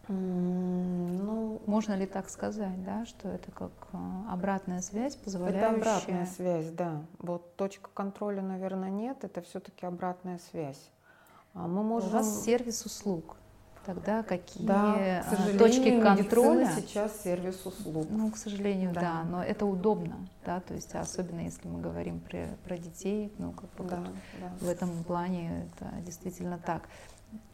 [0.09, 5.61] ну, можно ли так сказать, да, что это как а, обратная связь, позволяющая?
[5.61, 7.03] Это обратная связь, да.
[7.19, 9.25] Вот точка контроля, наверное, нет.
[9.25, 10.91] Это все-таки обратная связь.
[11.55, 12.11] А мы можем...
[12.11, 13.37] У вас сервис услуг.
[13.87, 16.73] Тогда какие да, к точки контроля?
[16.75, 18.07] сейчас сервис услуг.
[18.11, 19.01] Ну, к сожалению, да.
[19.01, 23.53] да, но это удобно, да, то есть особенно если мы говорим про, про детей, ну,
[23.53, 24.07] как бы да, вот
[24.41, 24.67] да.
[24.67, 26.89] в этом плане это действительно так.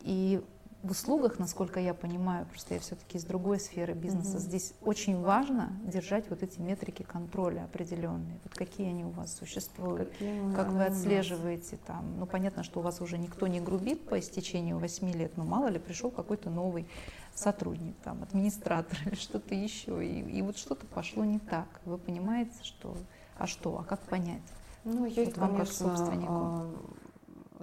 [0.03, 0.41] И
[0.83, 4.39] в услугах, насколько я понимаю, просто я все-таки из другой сферы бизнеса, угу.
[4.39, 8.39] здесь очень важно держать вот эти метрики контроля определенные.
[8.45, 12.19] Вот какие они у вас существуют, какие как вы отслеживаете там.
[12.19, 15.69] Ну, понятно, что у вас уже никто не грубит по истечению 8 лет, но мало
[15.69, 16.87] ли пришел какой-то новый
[17.35, 21.69] сотрудник, там, администратор или что-то еще, и, и вот что-то пошло не так.
[21.85, 22.97] Вы понимаете, что,
[23.37, 24.43] а что, а как понять?
[24.85, 26.71] Ну, есть, вот вам конечно, как собственнику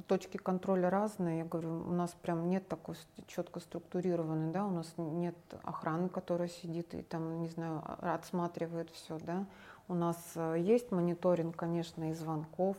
[0.07, 1.39] точки контроля разные.
[1.39, 2.95] Я говорю, у нас прям нет такой
[3.27, 9.17] четко структурированной, да, у нас нет охраны, которая сидит и там, не знаю, отсматривает все,
[9.19, 9.45] да.
[9.87, 12.75] У нас э, есть мониторинг, конечно, и звонков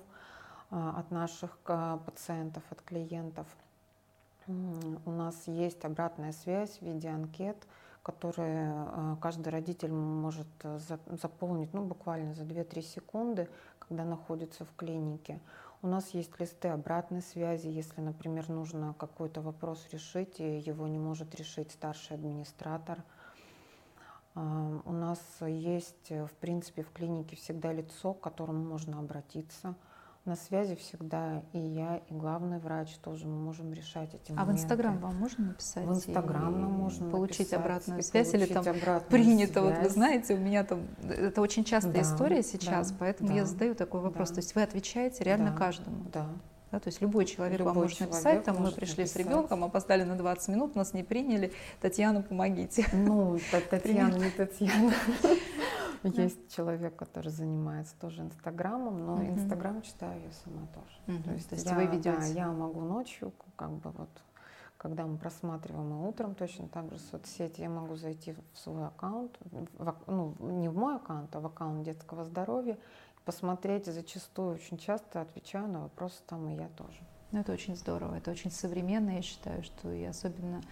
[0.71, 3.47] э, от наших э, пациентов, от клиентов.
[4.47, 7.57] У нас есть обратная связь в виде анкет,
[8.03, 8.87] которые
[9.21, 10.47] каждый родитель может
[11.21, 15.39] заполнить ну, буквально за 2-3 секунды, когда находится в клинике.
[15.81, 20.99] У нас есть листы обратной связи, если, например, нужно какой-то вопрос решить, и его не
[20.99, 23.05] может решить старший администратор.
[24.35, 29.75] А, у нас есть, в принципе, в клинике всегда лицо, к которому можно обратиться–
[30.25, 34.43] на связи всегда и я, и главный врач тоже мы можем решать эти моменты.
[34.43, 35.85] А в Инстаграм вам можно написать?
[35.85, 38.65] В Инстаграм нам можно получить написать, обратную связь или там
[39.09, 39.65] принято, связь.
[39.65, 43.37] вот вы знаете, у меня там это очень частая да, история сейчас, да, поэтому да,
[43.37, 44.29] я задаю такой вопрос.
[44.29, 44.35] Да.
[44.35, 46.05] То есть вы отвечаете реально да, каждому?
[46.13, 46.27] Да.
[46.71, 49.11] Да, то есть любой человек любой вам может написать, там мы пришли написать.
[49.11, 51.51] с ребенком, опоздали на 20 минут, нас не приняли,
[51.81, 52.85] Татьяна, помогите.
[52.93, 53.39] Ну,
[53.71, 54.93] Татьяна, не Татьяна.
[56.03, 61.23] Есть человек, который занимается тоже Инстаграмом, но Инстаграм читаю я сама тоже.
[61.23, 62.17] То есть, вы ведете?
[62.17, 64.09] Да, я могу ночью, как бы вот,
[64.77, 69.37] когда мы просматриваем и утром, точно так же соцсети я могу зайти в свой аккаунт,
[69.41, 72.79] в, ну, не в мой аккаунт, а в аккаунт детского здоровья,
[73.25, 76.99] посмотреть, зачастую очень часто отвечаю на вопросы там и я тоже.
[77.31, 80.63] Ну, это очень здорово, это очень современно, я считаю, что и особенно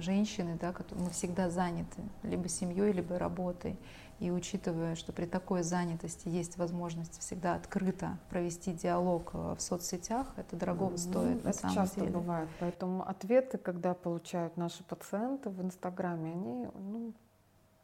[0.00, 3.78] женщины, да, которые мы всегда заняты либо семьей, либо работой.
[4.18, 10.28] И учитывая, что при такой занятости есть возможность всегда открыто провести диалог э, в соцсетях,
[10.36, 11.44] это дорого стоит.
[11.44, 12.12] Это часто деле.
[12.12, 12.48] бывает.
[12.60, 17.12] Поэтому ответы, когда получают наши пациенты в Инстаграме, они ну,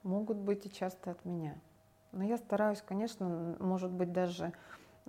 [0.05, 1.57] могут быть и часто от меня.
[2.13, 4.53] Но я стараюсь, конечно, может быть, даже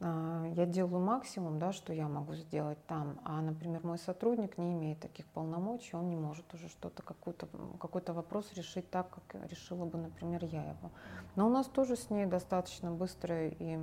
[0.01, 4.99] я делаю максимум, да, что я могу сделать там, а, например, мой сотрудник не имеет
[5.01, 7.49] таких полномочий, он не может уже что-то, какой-то,
[7.81, 10.89] какой-то вопрос решить так, как решила бы, например, я его.
[11.35, 13.79] Но у нас тоже с ней достаточно быстрое и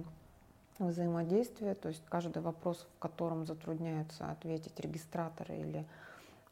[0.79, 5.87] взаимодействие, то есть каждый вопрос, в котором затрудняются ответить регистраторы или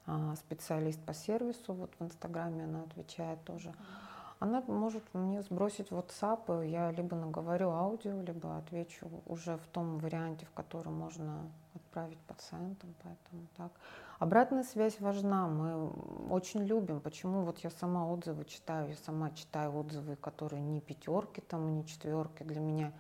[0.06, 3.70] а, специалист по сервису, вот в Инстаграме она отвечает тоже.
[3.70, 4.03] Mm-hmm
[4.40, 10.46] она может мне сбросить WhatsApp, я либо наговорю аудио, либо отвечу уже в том варианте,
[10.46, 13.72] в котором можно отправить пациентам, поэтому так.
[14.18, 15.88] Обратная связь важна, мы
[16.30, 21.40] очень любим, почему вот я сама отзывы читаю, я сама читаю отзывы, которые не пятерки
[21.40, 22.92] там, не четверки, для меня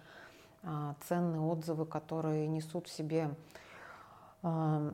[0.62, 3.30] а, ценные отзывы, которые несут в себе
[4.42, 4.92] а,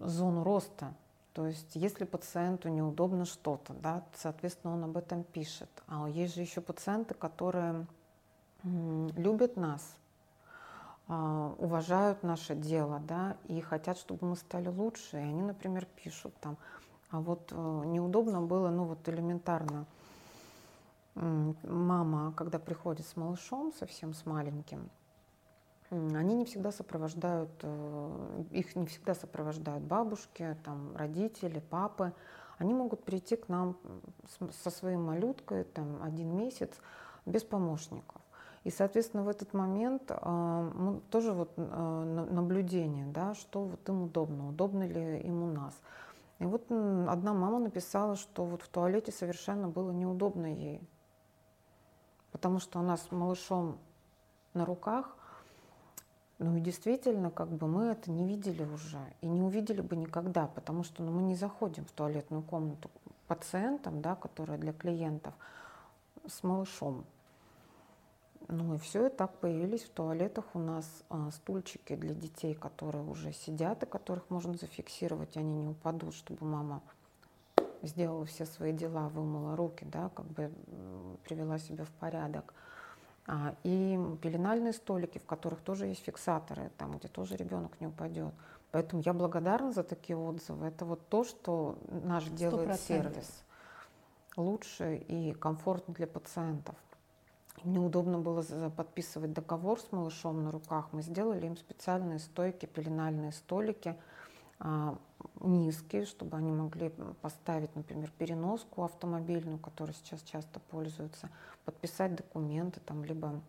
[0.00, 0.94] зону роста,
[1.34, 5.70] то есть, если пациенту неудобно что-то, да, соответственно, он об этом пишет.
[5.86, 7.86] А есть же еще пациенты, которые
[8.62, 9.96] любят нас,
[11.08, 15.16] а, уважают наше дело, да, и хотят, чтобы мы стали лучше.
[15.16, 16.56] И они, например, пишут там,
[17.10, 19.84] а вот э, неудобно было, ну вот элементарно,
[21.14, 24.88] мама, когда приходит с малышом, совсем с маленьким,
[25.92, 32.12] они не всегда сопровождают, э, их не всегда сопровождают бабушки, там, родители, папы.
[32.58, 33.76] Они могут прийти к нам
[34.62, 36.70] со своей малюткой там, один месяц
[37.26, 38.22] без помощников.
[38.64, 44.48] И, соответственно, в этот момент э, тоже вот э, наблюдение, да, что вот им удобно,
[44.48, 45.74] удобно ли им у нас.
[46.38, 50.80] И вот одна мама написала, что вот в туалете совершенно было неудобно ей,
[52.30, 53.78] потому что она с малышом
[54.54, 55.16] на руках,
[56.42, 60.48] ну и действительно, как бы мы это не видели уже и не увидели бы никогда,
[60.48, 62.90] потому что ну, мы не заходим в туалетную комнату
[63.28, 65.34] пациентам, да, которая для клиентов,
[66.26, 67.04] с малышом.
[68.48, 73.04] Ну и все, и так появились в туалетах у нас а, стульчики для детей, которые
[73.04, 76.82] уже сидят и которых можно зафиксировать, они не упадут, чтобы мама
[77.82, 80.50] сделала все свои дела, вымыла руки, да, как бы
[81.24, 82.52] привела себя в порядок.
[83.26, 88.34] А, и пеленальные столики, в которых тоже есть фиксаторы, там, где тоже ребенок не упадет.
[88.70, 90.66] Поэтому я благодарна за такие отзывы.
[90.66, 92.76] Это вот то, что наш делает 100%.
[92.78, 93.44] сервис
[94.36, 96.74] лучше и комфортно для пациентов.
[97.64, 100.88] Мне удобно было подписывать договор с малышом на руках.
[100.92, 103.96] Мы сделали им специальные стойки, пеленальные столики–
[104.64, 104.96] а,
[105.40, 111.28] низкие, чтобы они могли поставить, например, переноску автомобильную, которой сейчас часто пользуются,
[111.64, 113.40] подписать документы, там, либо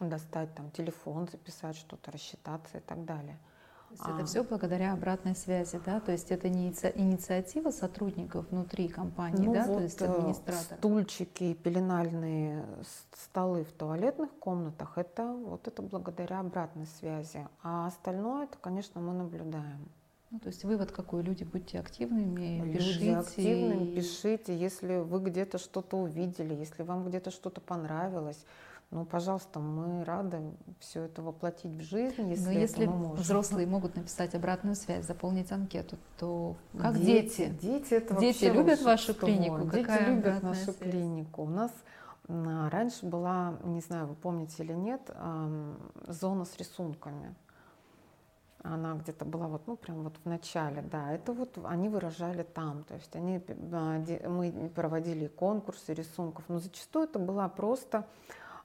[0.00, 3.38] достать там, телефон, записать что-то, рассчитаться и так далее.
[3.88, 4.14] То есть а.
[4.16, 6.00] это все благодаря обратной связи, да?
[6.00, 9.64] То есть это не инициатива сотрудников внутри компании, ну да?
[9.66, 10.78] Вот То есть администратор.
[10.78, 12.66] Стульчики, пеленальные
[13.12, 17.46] столы в туалетных комнатах, это вот это благодаря обратной связи.
[17.62, 19.88] А остальное, это, конечно, мы наблюдаем.
[20.30, 21.22] Ну, то есть вывод какой?
[21.22, 23.16] Люди, будьте активными, Люди пишите.
[23.16, 24.56] активными, пишите.
[24.56, 28.44] Если вы где-то что-то увидели, если вам где-то что-то понравилось,
[28.90, 30.40] ну, пожалуйста, мы рады
[30.78, 33.14] все это воплотить в жизнь, если Но если можем.
[33.22, 37.52] взрослые могут написать обратную связь, заполнить анкету, то как дети?
[37.60, 39.62] Дети, это дети любят вашу клинику?
[39.62, 40.76] Дети Какая любят нашу связь?
[40.76, 41.42] клинику.
[41.42, 41.72] У нас
[42.28, 45.00] раньше была, не знаю, вы помните или нет,
[46.08, 47.34] зона с рисунками
[48.74, 52.84] она где-то была вот, ну, прям вот в начале, да, это вот они выражали там,
[52.84, 53.40] то есть они,
[53.72, 58.06] а, мы проводили конкурсы рисунков, но зачастую это была просто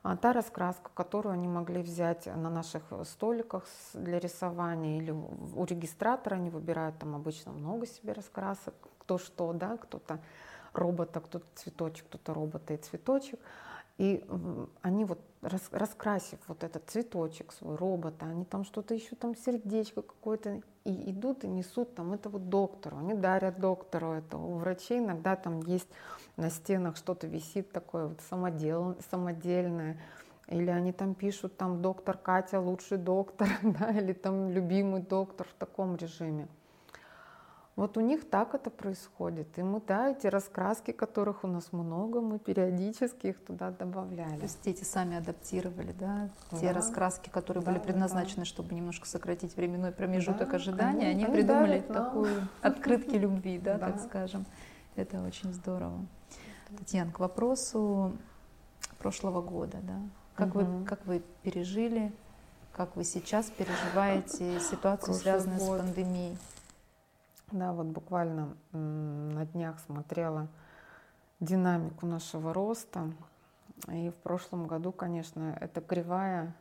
[0.03, 6.35] а, та раскраска, которую они могли взять на наших столиках для рисования или у регистратора
[6.35, 10.19] они выбирают там обычно много себе раскрасок, кто что, да, кто-то
[10.73, 13.39] робота, кто-то цветочек, кто-то робота и цветочек.
[14.01, 14.25] И
[14.81, 20.63] они вот раскрасив вот этот цветочек свой, робота, они там что-то еще, там сердечко какое-то,
[20.85, 24.37] и идут и несут там это вот доктору, они дарят доктору это.
[24.37, 25.87] У врачей иногда там есть
[26.35, 30.01] на стенах что-то висит такое вот самодел, самодельное,
[30.47, 35.53] или они там пишут там доктор Катя лучший доктор, да, или там любимый доктор в
[35.59, 36.47] таком режиме.
[37.81, 39.57] Вот у них так это происходит.
[39.57, 44.37] И мы, да, эти раскраски, которых у нас много, мы периодически их туда добавляли.
[44.37, 46.73] То есть дети сами адаптировали, да, те да.
[46.73, 48.45] раскраски, которые да, были предназначены, да.
[48.45, 53.87] чтобы немножко сократить временной промежуток да, ожидания, они, они придумали такую открытки любви, да, да,
[53.87, 54.45] так скажем.
[54.95, 56.05] Это очень здорово.
[56.77, 58.13] Татьяна, к вопросу
[58.99, 59.99] прошлого года, да.
[60.35, 60.59] Как, угу.
[60.59, 62.13] вы, как вы пережили,
[62.73, 65.79] как вы сейчас переживаете ситуацию, связанную год.
[65.79, 66.37] с пандемией?
[67.51, 70.47] Да, вот буквально на днях смотрела
[71.39, 73.11] динамику нашего роста.
[73.91, 76.55] И в прошлом году, конечно, это кривая,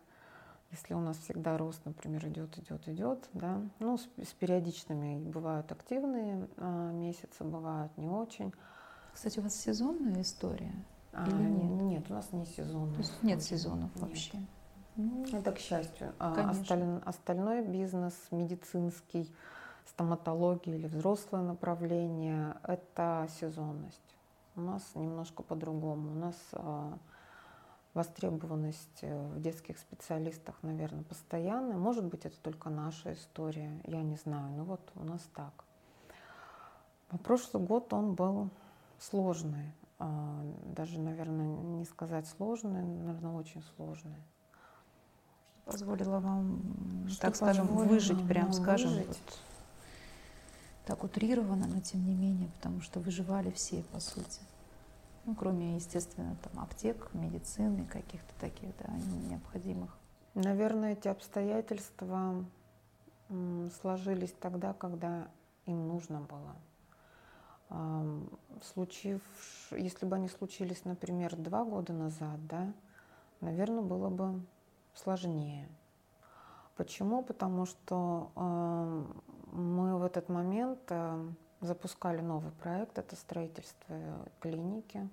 [0.71, 5.71] если у нас всегда рост, например, идет, идет, идет, да, ну, с, с периодичными бывают
[5.73, 8.55] активные а, месяцы, бывают не очень.
[9.13, 10.73] Кстати, у вас сезонная история?
[11.13, 11.83] А, или нет?
[11.83, 12.95] Нет, у нас не сезонная.
[12.95, 14.05] То есть нет сезонов нет.
[14.05, 14.39] вообще?
[14.97, 16.13] Ну, это к счастью.
[16.19, 19.33] А осталь, остальной бизнес, медицинский,
[19.87, 24.01] стоматология или взрослое направление– это сезонность.
[24.57, 26.11] У нас немножко по-другому.
[26.11, 26.99] У нас а,
[27.95, 31.77] востребованность э, в детских специалистах, наверное, постоянная.
[31.77, 34.53] Может быть, это только наша история, я не знаю.
[34.57, 35.65] Но вот у нас так.
[37.11, 38.51] А прошлый год он был
[38.99, 39.73] сложный.
[39.99, 44.23] А, даже, наверное, не сказать сложный, наверное, очень сложный.
[45.65, 49.07] Позволило вам, Что так скажем, выжить, прям скажем, выжить?
[49.09, 49.50] Вот
[50.91, 54.41] так утрированно, но тем не менее, потому что выживали все, по сути.
[55.25, 58.93] Ну, кроме, естественно, там, аптек, медицины, каких-то таких, да,
[59.29, 59.97] необходимых.
[60.35, 62.45] Наверное, эти обстоятельства
[63.81, 65.29] сложились тогда, когда
[65.67, 66.57] им нужно было.
[68.61, 69.23] Случив,
[69.71, 72.73] если бы они случились, например, два года назад, да,
[73.41, 74.45] наверное, было бы
[74.95, 75.69] сложнее.
[76.77, 77.23] Почему?
[77.23, 78.33] Потому что
[79.53, 81.29] мы в этот момент э,
[81.61, 83.97] запускали новый проект, это строительство
[84.41, 85.09] клиники.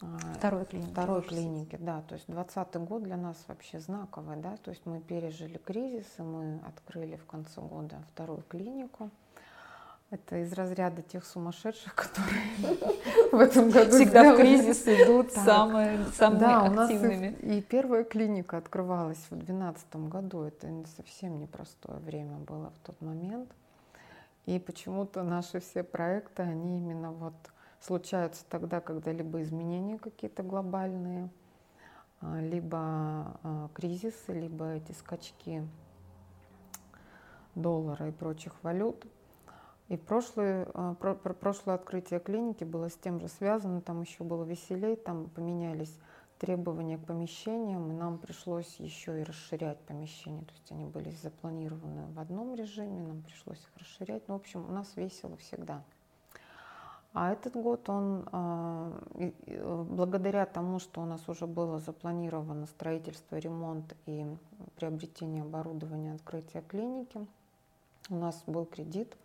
[0.00, 0.90] А, второй клиники.
[0.90, 2.02] Второй клиники, да.
[2.02, 4.56] То есть 2020 год для нас вообще знаковый, да.
[4.58, 9.10] То есть мы пережили кризис, и мы открыли в конце года вторую клинику.
[10.14, 12.40] Это из разряда тех сумасшедших, которые
[13.32, 16.04] в этом году всегда в кризис идут самые,
[16.84, 17.32] активными.
[17.42, 20.42] И первая клиника открывалась в 2012 году.
[20.42, 23.50] Это совсем непростое время было в тот момент.
[24.46, 27.34] И почему-то наши все проекты, они именно вот
[27.80, 31.28] случаются тогда, когда либо изменения какие-то глобальные,
[32.20, 35.66] а, либо а, кризисы, либо эти скачки
[37.56, 39.04] доллара и прочих валют.
[39.88, 44.24] И прошлое, а, про, про, прошлое открытие клиники было с тем же связано, там еще
[44.24, 45.94] было веселей, там поменялись
[46.38, 50.40] требования к помещениям, и нам пришлось еще и расширять помещения.
[50.40, 54.26] То есть они были запланированы в одном режиме, нам пришлось их расширять.
[54.26, 55.82] Ну, в общем, у нас весело всегда.
[57.12, 58.90] А этот год, он, а,
[59.90, 64.26] благодаря тому, что у нас уже было запланировано строительство, ремонт и
[64.76, 67.24] приобретение оборудования, открытие клиники,
[68.08, 69.14] у нас был кредит–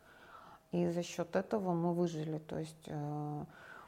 [0.72, 2.38] и за счет этого мы выжили.
[2.40, 3.46] То есть э,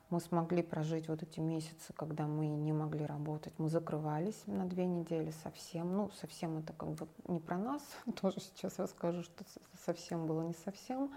[0.10, 3.54] мы смогли прожить вот эти месяцы, когда мы не могли работать.
[3.58, 5.96] Мы закрывались на две недели совсем.
[5.96, 7.82] Ну, совсем это как бы не про нас.
[8.22, 9.46] Тоже сейчас расскажу, что
[9.86, 11.12] совсем было не совсем.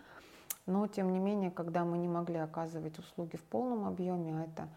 [0.66, 4.68] Но, тем не менее, когда мы не могли оказывать услуги в полном объеме, а это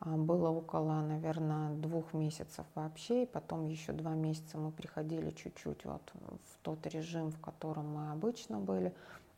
[0.00, 5.84] а, было около, наверное, двух месяцев вообще, и потом еще два месяца мы приходили чуть-чуть
[5.84, 8.92] вот в тот режим, в котором мы обычно были.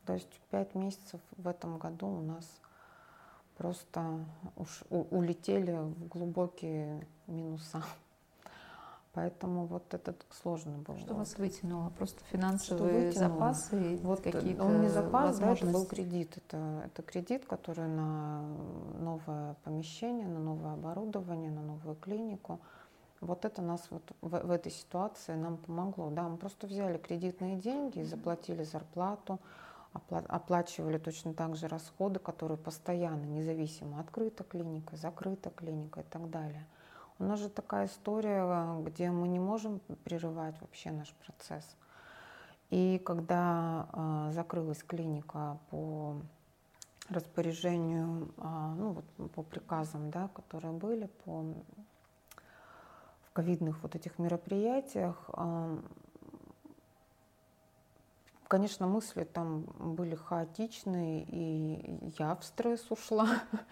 [0.05, 2.45] То есть пять месяцев в этом году у нас
[3.57, 4.25] просто
[4.55, 7.83] уж улетели в глубокие минуса.
[9.15, 10.97] Поэтому вот этот сложно был.
[10.97, 11.89] Что вас вытянуло?
[11.91, 13.97] Просто финансовые запасы?
[14.03, 16.35] Вот какие-то он не запас, да, это был кредит.
[16.35, 18.41] Это, это кредит, который на
[18.99, 22.59] новое помещение, на новое оборудование, на новую клинику.
[23.21, 26.09] Вот это нас вот в, в этой ситуации нам помогло.
[26.09, 29.39] Да, мы просто взяли кредитные деньги, заплатили зарплату,
[30.09, 36.65] оплачивали точно так же расходы, которые постоянно, независимо, открыта клиника, закрыта клиника и так далее.
[37.17, 41.65] У нас же такая история, где мы не можем прерывать вообще наш процесс.
[42.71, 46.17] И когда э, закрылась клиника по
[47.09, 51.45] распоряжению, э, ну вот по приказам, да, которые были по
[53.23, 55.77] в ковидных вот этих мероприятиях, э,
[58.47, 63.27] Конечно, мысли там были хаотичные, и я в стресс ушла.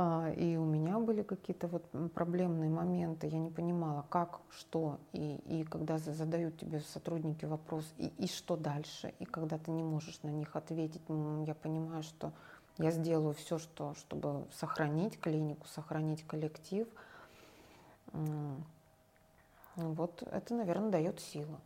[0.00, 1.84] А, и у меня были какие-то вот
[2.14, 8.06] проблемные моменты, я не понимала, как, что, и, и когда задают тебе сотрудники вопрос, и,
[8.18, 12.32] и что дальше, и когда ты не можешь на них ответить, я понимаю, что
[12.76, 16.86] я сделаю все, что, чтобы сохранить клинику, сохранить коллектив.
[19.74, 21.58] Вот это, наверное, дает силу.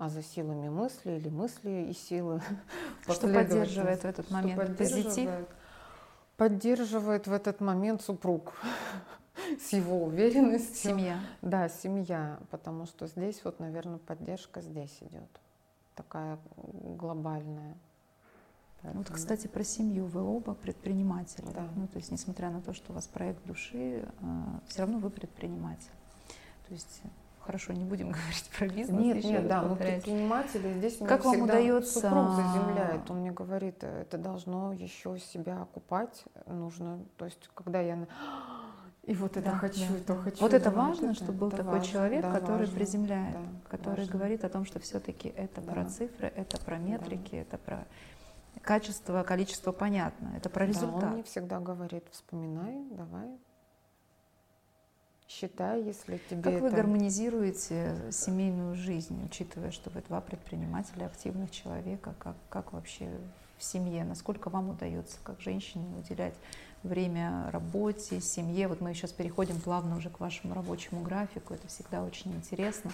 [0.00, 2.40] А за силами мысли или мысли и силы.
[3.02, 5.30] Что поддерживает в этот момент позитив?
[6.38, 8.54] поддерживает в этот момент супруг
[9.60, 10.92] с его уверенностью.
[10.92, 11.20] Семья.
[11.42, 15.28] Да, семья, потому что здесь вот, наверное, поддержка здесь идет,
[15.94, 17.76] такая глобальная.
[18.80, 19.04] Поэтому...
[19.04, 20.06] Вот, кстати, про семью.
[20.06, 21.44] Вы оба предприниматели.
[21.52, 21.68] Да.
[21.76, 25.10] Ну, то есть, несмотря на то, что у вас проект души, э, все равно вы
[25.10, 25.92] предприниматель.
[26.66, 27.02] То есть
[27.50, 29.00] хорошо, не будем говорить про бизнес.
[29.00, 30.78] Нет, еще нет, да, мы предприниматели.
[30.78, 32.00] Здесь как вам удается?
[32.00, 33.10] Супруг заземляет.
[33.10, 37.00] Он мне говорит, это должно еще себя окупать, нужно.
[37.16, 38.06] То есть, когда я
[39.04, 40.20] и вот это да, хочу, да, то да.
[40.20, 40.38] хочу.
[40.40, 43.40] Вот это важно, это, чтобы был это такой важно, человек, да, который важно, приземляет, да,
[43.68, 44.12] который важно.
[44.12, 45.72] говорит о том, что все-таки это да.
[45.72, 47.38] про цифры, это про метрики, да.
[47.38, 47.86] это про
[48.60, 51.00] качество, количество понятно, это про результат.
[51.00, 53.30] Да, он мне всегда говорит, вспоминай, давай,
[55.30, 56.62] считай, если тебе Как это...
[56.64, 63.08] вы гармонизируете семейную жизнь, учитывая, что вы два предпринимателя, активных человека, как, как вообще
[63.56, 66.34] в семье, насколько вам удается как женщине уделять
[66.82, 68.66] время работе, семье.
[68.68, 72.90] Вот мы сейчас переходим плавно уже к вашему рабочему графику, это всегда очень интересно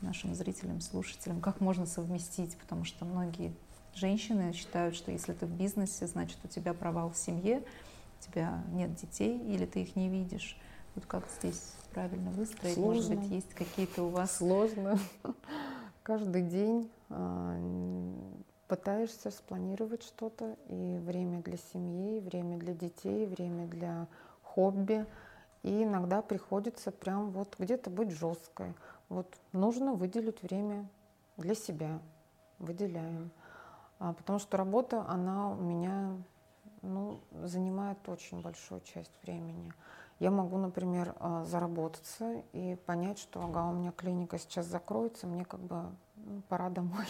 [0.00, 3.54] нашим зрителям, слушателям, как можно совместить, потому что многие
[3.94, 7.62] женщины считают, что если ты в бизнесе, значит у тебя провал в семье,
[8.20, 10.58] у тебя нет детей или ты их не видишь.
[10.94, 12.74] Вот как здесь правильно выстроить?
[12.74, 12.94] Сложно.
[12.94, 14.36] Может быть, есть какие-то у вас...
[14.36, 14.98] Сложно.
[16.02, 17.58] Каждый день а,
[18.68, 24.06] пытаешься спланировать что-то, и время для семьи, и время для детей, и время для
[24.42, 25.06] хобби.
[25.62, 28.74] И иногда приходится прям вот где-то быть жесткой.
[29.08, 30.88] Вот нужно выделить время
[31.36, 31.98] для себя.
[32.58, 33.30] Выделяем.
[33.98, 36.16] А, потому что работа, она у меня
[36.82, 39.72] ну, занимает очень большую часть времени
[40.20, 45.44] я могу, например, а, заработаться и понять, что ага, у меня клиника сейчас закроется, мне
[45.44, 45.86] как бы
[46.16, 47.06] ну, пора домой.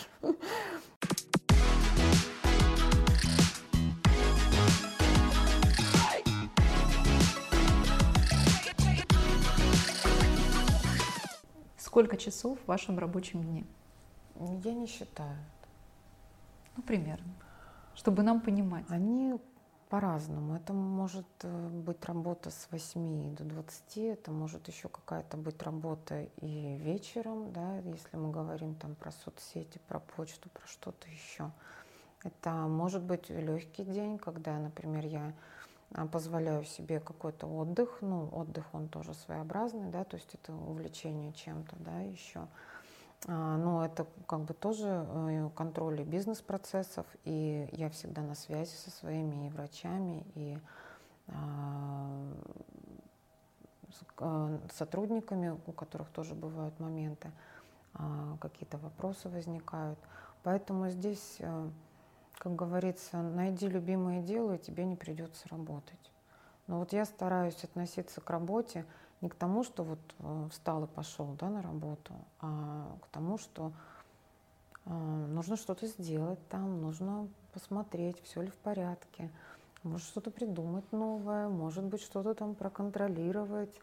[11.77, 13.65] Сколько часов в вашем рабочем дне?
[14.65, 15.37] Я не считаю.
[16.77, 17.33] Ну, примерно.
[17.95, 18.85] Чтобы нам понимать.
[18.89, 19.39] Они
[19.89, 20.57] по-разному.
[20.57, 26.27] Это может э, быть работа с 8 до 20, это может еще какая-то быть работа
[26.41, 31.51] и вечером, да, если мы говорим там про соцсети, про почту, про что-то еще.
[32.23, 35.33] Это может быть легкий день, когда, например, я
[35.93, 41.33] а, позволяю себе какой-то отдых, ну, отдых он тоже своеобразный, да, то есть это увлечение
[41.33, 42.49] чем-то, да, еще.
[43.27, 48.91] А, но это как бы тоже э, контроль бизнес-процессов, и я всегда на связи со
[48.91, 50.59] своими и врачами, и
[51.29, 52.33] а,
[54.19, 57.31] э, сотрудниками, у которых тоже бывают моменты,
[57.95, 59.99] а, какие-то вопросы возникают.
[60.43, 61.71] Поэтому здесь, э,
[62.39, 66.11] как говорится, найди любимое дело, и тебе не придется работать.
[66.67, 68.85] Но вот я стараюсь относиться к работе
[69.25, 73.39] не к тому, что вот э, встал и пошел да, на работу, а к тому,
[73.39, 73.73] что
[74.85, 79.31] э, нужно что-то сделать там, нужно посмотреть, все ли в порядке,
[79.83, 83.75] может что-то придумать новое, может быть что-то там проконтролировать,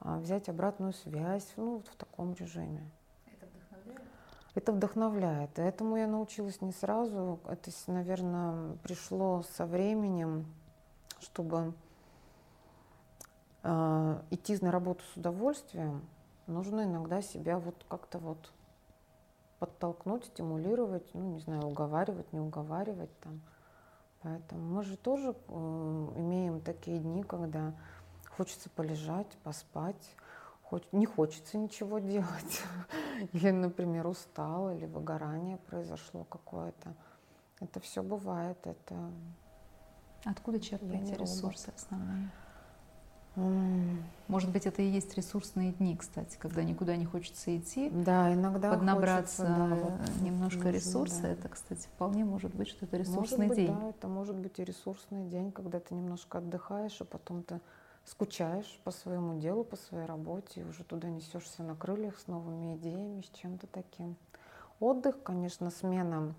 [0.00, 2.90] э, взять обратную связь, ну вот в таком режиме.
[3.26, 4.10] Это вдохновляет?
[4.56, 5.58] Это вдохновляет.
[5.60, 7.38] Этому я научилась не сразу.
[7.46, 10.46] Это, наверное, пришло со временем,
[11.20, 11.74] чтобы
[13.62, 16.02] идти на работу с удовольствием,
[16.46, 18.52] нужно иногда себя вот как-то вот
[19.58, 23.40] подтолкнуть, стимулировать, ну, не знаю, уговаривать, не уговаривать там.
[24.22, 25.52] Поэтому мы же тоже э,
[26.16, 27.74] имеем такие дни, когда
[28.36, 30.16] хочется полежать, поспать,
[30.62, 30.82] хоч...
[30.92, 32.62] не хочется ничего делать.
[33.32, 36.94] или, например, устал, или выгорание произошло какое-то.
[37.60, 38.58] Это все бывает.
[38.66, 39.10] Это
[40.24, 42.30] Откуда черпаете ресурсы основные?
[43.36, 47.90] Может быть, это и есть ресурсные дни, кстати, когда никуда не хочется идти.
[47.90, 51.22] Да, иногда поднабраться хочется, да, вот, немножко нужно, ресурса.
[51.22, 51.28] Да.
[51.28, 53.74] Это, кстати, вполне может быть, что это ресурсный может быть, день.
[53.74, 57.60] Да, это может быть и ресурсный день, когда ты немножко отдыхаешь, а потом ты
[58.04, 62.76] скучаешь по своему делу, по своей работе, и уже туда несешься на крыльях с новыми
[62.76, 64.16] идеями, с чем-то таким.
[64.80, 66.34] Отдых, конечно, смена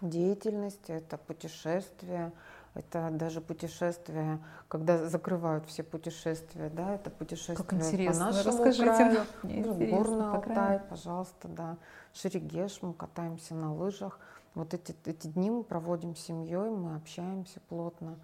[0.00, 2.32] деятельности, это путешествие,
[2.74, 8.26] это даже путешествие, когда закрывают все путешествия, да, это путешествие как интересно.
[8.26, 9.62] по нашему Расскажите краю, мне.
[9.62, 10.82] Горный по Алтай, краю.
[10.88, 11.76] пожалуйста, да,
[12.14, 14.18] Шерегеш, мы катаемся на лыжах.
[14.54, 18.16] Вот эти, эти дни мы проводим с семьей, мы общаемся плотно,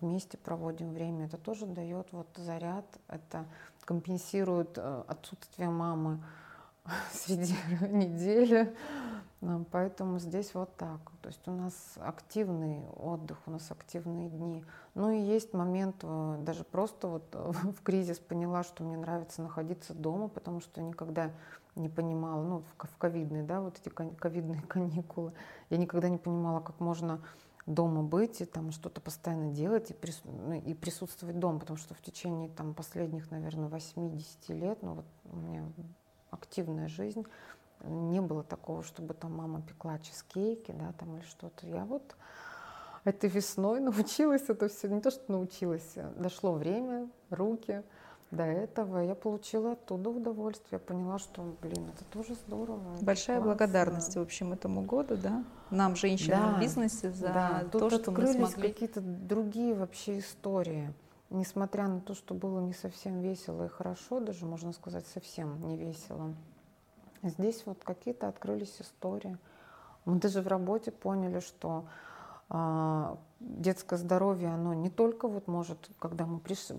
[0.00, 1.26] вместе проводим время.
[1.26, 3.44] Это тоже дает вот заряд, это
[3.84, 6.22] компенсирует э, отсутствие мамы
[7.12, 8.74] среди недели.
[9.40, 11.00] А, Поэтому здесь вот так.
[11.20, 14.64] То есть у нас активный отдых, у нас активные дни.
[14.94, 19.42] Ну и есть момент, э, даже просто вот э, в кризис поняла, что мне нравится
[19.42, 21.30] находиться дома, потому что никогда
[21.74, 25.32] не понимала, ну в ко- в ковидные, да, вот эти ковидные каникулы,
[25.70, 27.20] я никогда не понимала, как можно
[27.64, 31.94] дома быть и там что-то постоянно делать и, прис- ну, и присутствовать дома, потому что
[31.94, 35.64] в течение там последних, наверное, 80 лет, ну вот у меня
[36.32, 37.24] активная жизнь,
[37.84, 41.66] не было такого, чтобы там мама пекла чизкейки, да, там или что-то.
[41.66, 42.16] Я вот
[43.04, 47.82] этой весной научилась это все, не то, что научилась, а дошло время, руки
[48.30, 52.80] до этого, я получила оттуда удовольствие, я поняла, что, блин, это тоже здорово.
[53.02, 53.48] Большая классно.
[53.54, 58.00] благодарность, в общем, этому году, да, нам, женщинам Да, в бизнесе, за Да, то, тут
[58.00, 58.70] что мы смогли.
[58.72, 60.94] какие-то другие вообще истории.
[61.32, 65.78] Несмотря на то, что было не совсем весело и хорошо, даже можно сказать совсем не
[65.78, 66.34] весело.
[67.22, 69.38] Здесь вот какие-то открылись истории.
[70.04, 71.86] Мы даже в работе поняли, что
[72.50, 76.78] а, детское здоровье, оно не только вот может, когда мы пришли,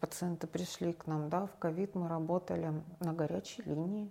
[0.00, 4.10] пациенты пришли к нам, да, в ковид мы работали на горячей линии.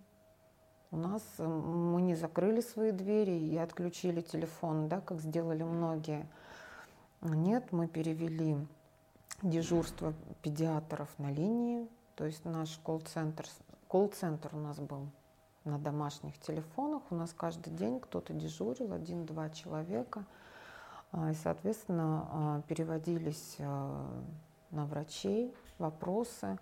[0.92, 6.28] У нас э, мы не закрыли свои двери и отключили телефон, да, как сделали многие.
[7.22, 8.58] Нет, мы перевели
[9.42, 13.46] дежурство педиатров на линии, то есть наш колл-центр,
[13.88, 15.08] колл-центр у нас был
[15.64, 20.26] на домашних телефонах, у нас каждый день кто-то дежурил, один-два человека,
[21.12, 24.06] А, и, соответственно, а, переводились а,
[24.70, 26.60] на врачей вопросы,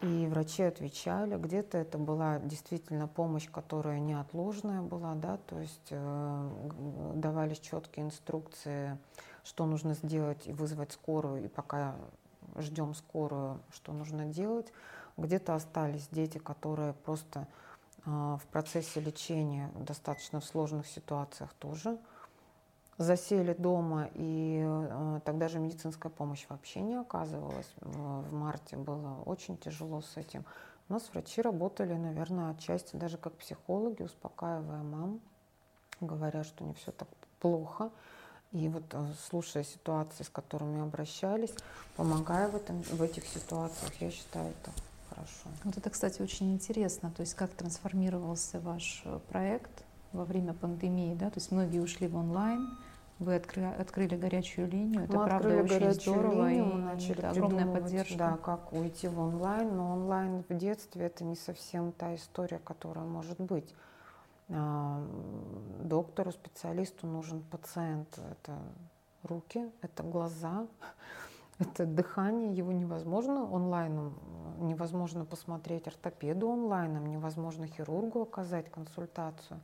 [0.00, 1.36] и врачи отвечали.
[1.36, 6.50] Где-то это была действительно помощь, которая неотложная была, да, то есть э,
[7.14, 8.96] давались четкие инструкции,
[9.44, 11.96] что нужно сделать и вызвать скорую, и пока
[12.56, 14.72] ждем скорую, что нужно делать.
[15.16, 17.48] Где-то остались дети, которые просто
[18.06, 21.98] а, в процессе лечения достаточно в сложных ситуациях тоже
[22.98, 27.70] засели дома, и э, тогда же медицинская помощь вообще не оказывалась.
[27.80, 30.44] В марте было очень тяжело с этим.
[30.88, 35.20] У нас врачи работали, наверное, отчасти даже как психологи, успокаивая мам,
[36.00, 37.08] говоря, что не все так
[37.40, 37.90] плохо.
[38.52, 41.54] И вот э, слушая ситуации, с которыми обращались,
[41.96, 44.72] помогая в, этом, в этих ситуациях, я считаю это
[45.10, 45.48] хорошо.
[45.64, 51.14] Вот это, кстати, очень интересно, то есть как трансформировался ваш э, проект во время пандемии,
[51.14, 52.78] да, то есть многие ушли в онлайн,
[53.18, 57.20] вы откры- открыли горячую линию, это мы правда открыли очень горячую здорово линию, и начали
[57.20, 58.16] да, огромная поддержка.
[58.16, 63.04] Да, как уйти в онлайн, но онлайн в детстве это не совсем та история, которая
[63.04, 63.74] может быть.
[64.50, 65.04] А,
[65.82, 68.18] Доктору, специалисту нужен пациент.
[68.30, 68.56] Это
[69.24, 70.66] руки, это глаза,
[71.58, 72.54] это дыхание.
[72.54, 74.14] Его невозможно онлайном,
[74.60, 79.60] невозможно посмотреть ортопеду онлайном, невозможно хирургу оказать консультацию.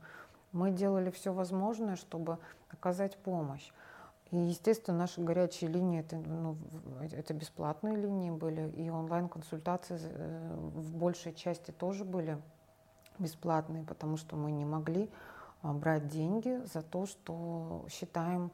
[0.55, 2.37] Мы делали все возможное, чтобы
[2.69, 3.71] оказать помощь.
[4.31, 6.55] И, естественно, наши горячие линии это, ну,
[7.11, 12.41] это бесплатные линии были, и онлайн-консультации э, в большей части тоже были
[13.19, 15.09] бесплатные, потому что мы не могли
[15.61, 18.51] а, брать деньги за то, что считаем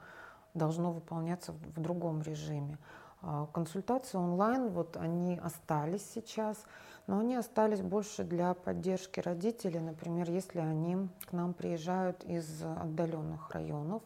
[0.55, 2.79] должно выполняться в в другом режиме.
[3.21, 6.65] А, Консультации онлайн, вот они остались сейчас,
[7.07, 13.49] но они остались больше для поддержки родителей, например, если они к нам приезжают из отдаленных
[13.51, 14.01] районов,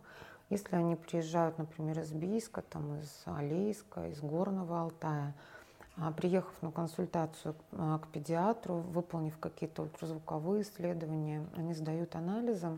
[0.49, 5.33] если они приезжают, например, из Бийска, там, из Алейска, из Горного Алтая,
[5.97, 12.77] а, приехав на консультацию а, к педиатру, выполнив какие-то ультразвуковые исследования, они сдают анализы,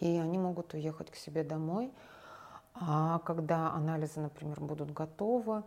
[0.00, 1.92] и они могут уехать к себе домой.
[2.74, 5.62] А когда анализы, например, будут готовы,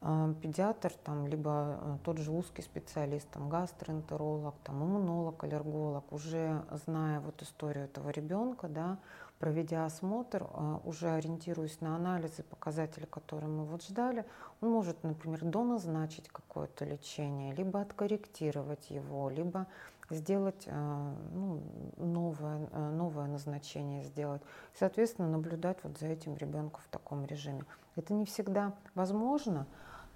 [0.00, 7.20] педиатр, там, либо а, тот же узкий специалист, там, гастроэнтеролог, там, иммунолог, аллерголог, уже зная
[7.20, 8.98] вот историю этого ребенка, да,
[9.40, 14.24] проведя осмотр, а, уже ориентируясь на анализы, показатели, которые мы вот ждали,
[14.60, 19.66] он может, например, доназначить какое-то лечение, либо откорректировать его, либо
[20.10, 21.60] сделать э, ну,
[21.96, 24.40] новое, э, новое назначение сделать.
[24.74, 27.64] Соответственно, наблюдать вот за этим ребенком в таком режиме.
[27.96, 29.66] Это не всегда возможно,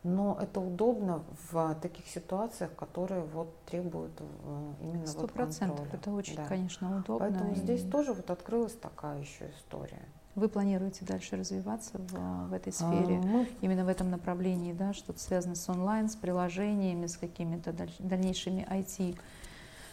[0.04, 1.22] но это удобно
[1.52, 5.78] в таких ситуациях, которые вот требуют э, именно Сто вот процентов.
[5.78, 6.00] контроля.
[6.00, 6.44] Это очень, Да.
[6.46, 7.18] конечно, удобно.
[7.28, 10.02] Поэтому и- здесь тоже вот открылась такая еще история.
[10.34, 14.92] Вы планируете дальше развиваться в, в этой сфере, А, мы именно в этом направлении, да,
[14.94, 19.16] что-то связано с онлайн, с приложениями, с какими-то даль- дальнейшими IT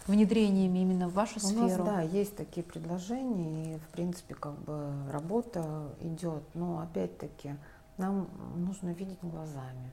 [0.07, 1.83] внедрениями именно в вашу У нас, сферу?
[1.83, 7.51] да, есть такие предложения, и, в принципе, как бы работа идет, но, опять-таки,
[7.99, 9.91] нам нужно видеть глазами.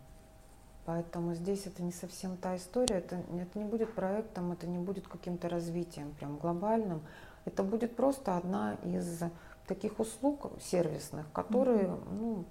[0.86, 5.08] Поэтому здесь это не совсем та история, это, это не будет проектом, это не будет
[5.08, 7.02] каким-то развитием прям глобальным.
[7.44, 9.20] Это будет просто одна из
[9.66, 12.44] таких услуг сервисных, которые ну,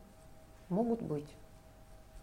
[0.70, 1.30] могут быть.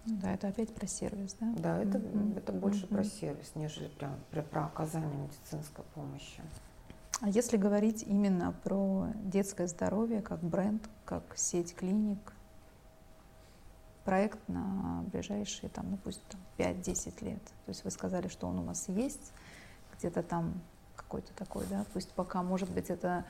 [0.04, 1.52] Ну Да, это опять про сервис, да?
[1.56, 2.34] Да, это, Мгм.
[2.36, 3.10] это больше про Мгм.
[3.10, 6.42] сервис, нежели прям про, про оказание медицинской помощи.
[7.20, 12.18] А если говорить именно про детское здоровье как бренд, как сеть клиник,
[14.04, 17.44] проект на ближайшие, там, ну пусть там, 5-10 лет.
[17.44, 19.32] То есть вы сказали, что он у вас есть,
[19.96, 20.60] где-то там
[20.96, 23.24] какой-то такой, да, пусть пока, может быть, это,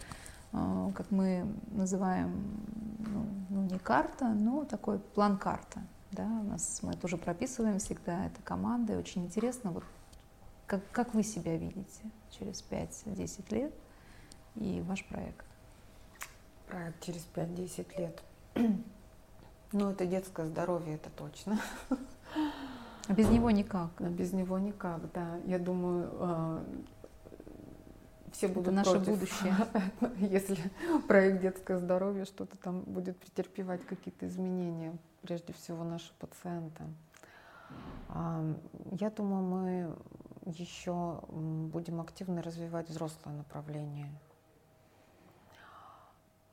[0.52, 2.64] э, как мы называем,
[2.98, 8.42] ну, ну, не карта, но такой план-карта, да, у нас мы тоже прописываем всегда, это
[8.42, 9.84] команда, и очень интересно, вот
[10.66, 13.74] как, как вы себя видите через 5-10 лет
[14.54, 15.44] и ваш проект?
[16.66, 18.22] Проект через 5-10 лет.
[19.72, 21.58] Ну, это детское здоровье, это точно.
[23.08, 23.90] А без него никак.
[23.98, 25.38] Но без него никак, да.
[25.44, 26.64] Я думаю, э,
[28.32, 29.54] все Это будут наше против, будущее.
[30.18, 30.58] если
[31.08, 36.84] проект детское здоровье что-то там будет претерпевать какие-то изменения, прежде всего наши пациенты.
[38.08, 38.44] А,
[38.92, 39.96] Я думаю, мы
[40.46, 44.10] еще будем активно развивать взрослое направление.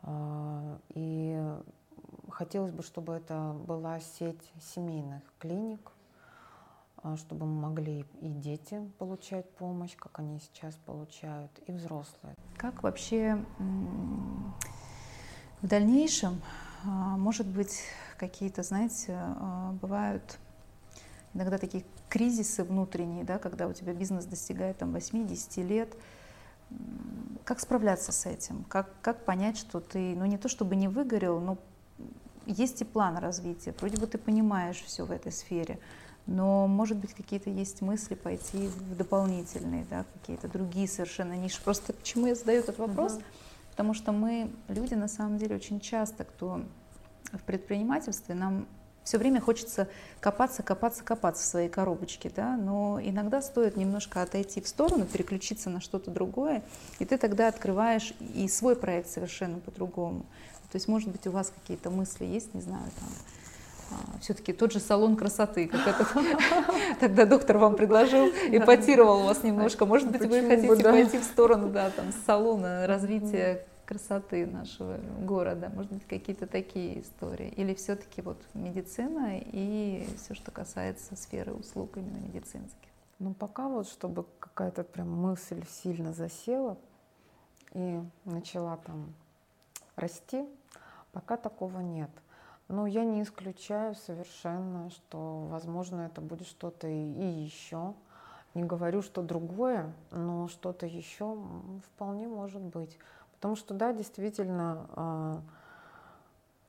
[0.03, 1.57] А, И
[2.29, 5.91] хотелось бы, чтобы это была сеть семейных клиник,
[7.01, 12.35] а, чтобы могли и дети получать помощь, как они сейчас получают, и взрослые.
[12.57, 13.43] Как вообще
[15.61, 16.41] в дальнейшем,
[16.83, 17.81] а, может быть,
[18.17, 20.37] какие-то, знаете, а, бывают
[21.33, 25.95] иногда такие кризисы внутренние, да, когда у тебя бизнес достигает там 8-10 лет,
[27.43, 28.63] как справляться с этим?
[28.65, 31.57] Как, как понять, что ты, ну не то чтобы не выгорел, но
[32.45, 33.73] есть и план развития.
[33.79, 35.79] Вроде бы ты понимаешь все в этой сфере,
[36.25, 41.61] но, может быть, какие-то есть мысли пойти в дополнительные, да, какие-то другие совершенно ниши.
[41.61, 43.13] Просто почему я задаю этот вопрос?
[43.13, 43.23] Мгм.
[43.71, 46.61] Потому что мы, люди, на самом деле, очень часто, кто
[47.31, 48.67] в предпринимательстве, нам
[49.03, 49.87] все время хочется
[50.19, 55.69] копаться, копаться, копаться в своей коробочке, да, но иногда стоит немножко отойти в сторону, переключиться
[55.71, 56.61] на что-то другое,
[56.99, 60.25] и ты тогда открываешь и свой проект совершенно по-другому.
[60.71, 63.09] То есть, может быть, у вас какие-то мысли есть, не знаю, там,
[64.21, 66.07] все-таки тот же салон красоты, как этот
[66.99, 69.85] тогда доктор вам предложил, эпатировал вас немножко.
[69.85, 75.91] Может быть, вы хотите пойти в сторону, да, там, салона развития красоты нашего города, может
[75.91, 77.49] быть, какие-то такие истории.
[77.57, 82.89] Или все-таки вот медицина и все, что касается сферы услуг именно медицинских.
[83.17, 86.77] Ну, пока вот, чтобы какая-то прям мысль сильно засела
[87.73, 89.11] и начала там
[89.95, 90.45] расти,
[91.11, 92.09] пока такого нет.
[92.67, 97.93] Но я не исключаю совершенно, что, возможно, это будет что-то и, еще.
[98.53, 101.37] Не говорю, что другое, но что-то еще
[101.85, 102.97] вполне может быть.
[103.33, 105.41] Потому что, да, действительно, а,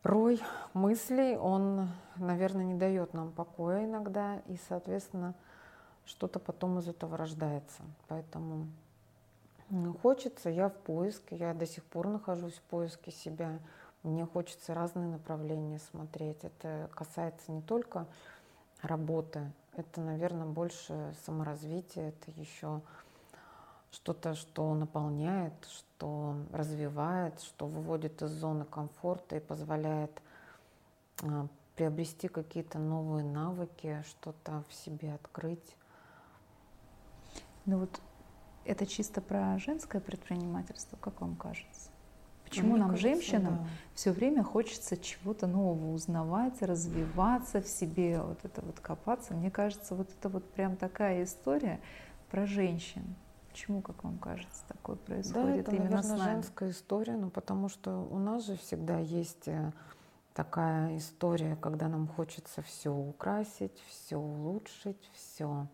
[0.03, 0.41] рой
[0.73, 5.35] мыслей, он, наверное, не дает нам покоя иногда, и, соответственно,
[6.05, 7.83] что-то потом из этого рождается.
[8.09, 8.69] Поэтому
[10.03, 13.59] хочется, я в поиске, я до сих пор нахожусь в поиске себя.
[14.03, 16.43] Мне хочется разные направления смотреть.
[16.43, 18.07] Это касается не только
[18.83, 22.81] работы, это, наверное, больше саморазвития, это еще
[23.93, 30.11] что-то, что наполняет, что развивает, что выводит из зоны комфорта и позволяет
[31.23, 31.47] а,
[31.77, 35.77] приобрести какие-то новые навыки, что-то в себе открыть.
[37.67, 38.01] Ну вот
[38.65, 41.90] это чисто про женское предпринимательство, как вам кажется?
[42.51, 43.67] Почему Мне нам, кажется, женщинам, да.
[43.95, 49.35] все время хочется чего-то нового узнавать, развиваться в себе, вот это вот копаться?
[49.35, 51.81] Мне кажется, вот это вот прям такая история
[52.29, 53.15] про женщин.
[53.51, 56.33] Почему, как вам кажется, такое Да, происходит это, именно наверное, с нами?
[56.35, 59.73] женская история, ну, потому что у нас же всегда есть э,
[60.35, 65.67] такая история, когда нам хочется все украсить, все улучшить, все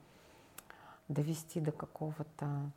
[1.09, 2.71] довести до какого-то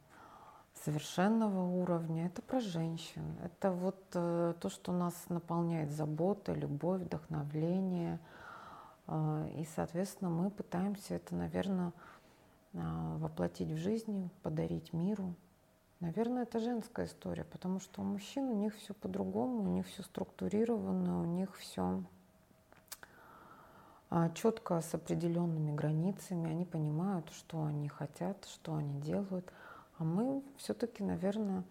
[0.74, 2.28] совершенного уровня.
[2.28, 3.24] Это про женщин.
[3.44, 8.20] Это вот э, то, что нас наполняет заботой, любовь, вдохновление.
[9.08, 11.92] Э, и, соответственно, мы пытаемся это, наверное,
[12.74, 15.34] воплотить в жизнь, подарить миру.
[16.00, 20.04] Наверное, это женская история, потому что у мужчин у них все по-другому, у них все
[20.04, 22.04] структурировано, у них все
[24.34, 29.52] четко с определенными границами, они понимают, что они хотят, что они делают.
[30.00, 31.64] А мы все-таки, наверное,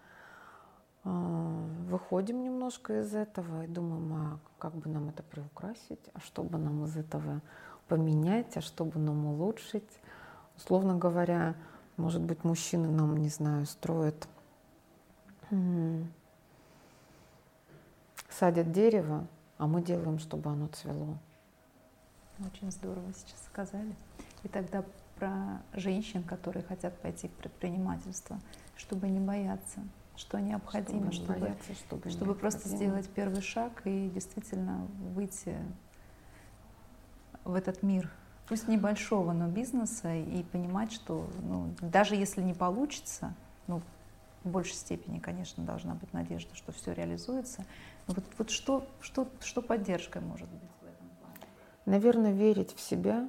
[1.02, 6.42] а, выходим немножко из этого и думаем, а как бы нам это приукрасить, а что
[6.42, 7.40] бы нам из этого
[7.88, 9.98] поменять, а что бы нам улучшить.
[10.56, 11.54] Условно говоря,
[11.96, 14.28] может быть, мужчины нам, не знаю, строят,
[18.28, 19.26] садят дерево,
[19.56, 21.16] а мы делаем, чтобы оно цвело.
[22.44, 23.96] Очень здорово сейчас сказали.
[24.44, 24.84] И тогда
[25.18, 28.38] про женщин, которые хотят пойти в предпринимательство,
[28.76, 29.80] чтобы не бояться,
[30.16, 35.56] что необходимо, чтобы, чтобы, бояться, чтобы, чтобы просто сделать первый шаг и действительно выйти
[37.44, 38.10] в этот мир
[38.48, 43.34] пусть небольшого, но бизнеса, и понимать, что ну, даже если не получится,
[43.66, 43.82] ну,
[44.44, 47.64] в большей степени, конечно, должна быть надежда, что все реализуется.
[48.06, 51.36] Но вот, вот что, что, что поддержкой может быть в этом плане?
[51.84, 53.28] Наверное, верить в себя,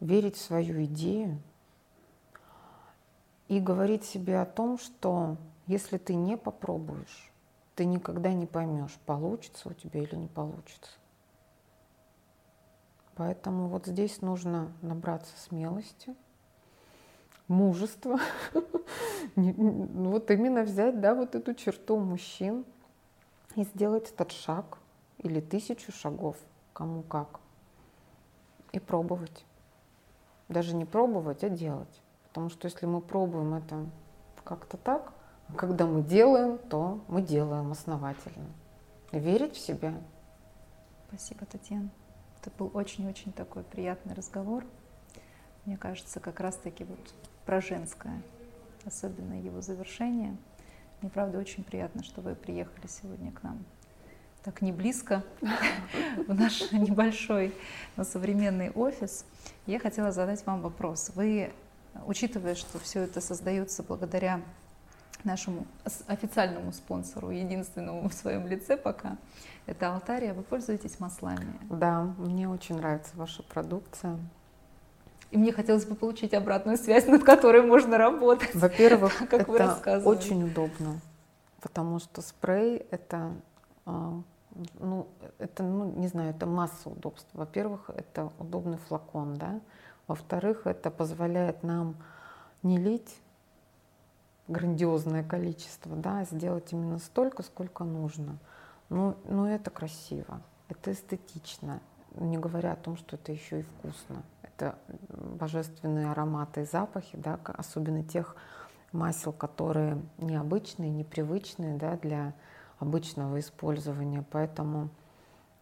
[0.00, 1.40] верить в свою идею
[3.48, 5.36] и говорить себе о том, что
[5.66, 7.32] если ты не попробуешь,
[7.74, 10.92] ты никогда не поймешь, получится у тебя или не получится.
[13.14, 16.14] Поэтому вот здесь нужно набраться смелости,
[17.48, 18.18] мужества,
[19.36, 22.64] ну вот именно взять, да, вот эту черту мужчин
[23.54, 24.78] и сделать этот шаг
[25.18, 26.36] или тысячу шагов,
[26.74, 27.40] кому как,
[28.72, 29.46] и пробовать.
[30.48, 32.02] Даже не пробовать, а делать.
[32.28, 33.86] Потому что если мы пробуем это
[34.44, 35.12] как-то так,
[35.56, 38.46] когда мы делаем, то мы делаем основательно.
[39.12, 39.94] Верить в себя.
[41.08, 41.88] Спасибо, Татьяна.
[42.40, 44.64] Это был очень-очень такой приятный разговор.
[45.64, 46.98] Мне кажется, как раз-таки вот
[47.44, 48.22] про женское,
[48.84, 50.36] особенно его завершение.
[51.00, 53.64] Мне, правда, очень приятно, что вы приехали сегодня к нам
[54.46, 55.24] так не близко
[56.28, 57.52] в наш небольшой,
[57.96, 59.24] но современный офис.
[59.66, 61.10] Я хотела задать вам вопрос.
[61.16, 61.52] Вы,
[62.06, 64.40] учитывая, что все это создается благодаря
[65.24, 65.66] нашему
[66.06, 69.16] официальному спонсору, единственному в своем лице пока,
[69.66, 70.32] это Алтария.
[70.32, 71.58] Вы пользуетесь маслами?
[71.68, 74.16] Да, мне очень нравится ваша продукция.
[75.32, 78.54] И мне хотелось бы получить обратную связь, над которой можно работать.
[78.54, 81.00] Во-первых, это очень удобно,
[81.60, 83.32] потому что спрей это,
[83.86, 84.22] а,
[84.78, 87.28] ну, это, ну, не знаю, это масса удобств.
[87.32, 89.60] Во-первых, это удобный флакон, да.
[90.06, 91.96] Во-вторых, это позволяет нам
[92.62, 93.20] не лить
[94.48, 98.38] грандиозное количество, да, сделать именно столько, сколько нужно.
[98.88, 101.80] Ну, ну это красиво, это эстетично,
[102.14, 104.22] не говоря о том, что это еще и вкусно.
[104.42, 104.78] Это
[105.08, 108.36] божественные ароматы и запахи, да, особенно тех
[108.92, 112.32] масел, которые необычные, непривычные да, для
[112.78, 114.24] обычного использования.
[114.30, 114.90] Поэтому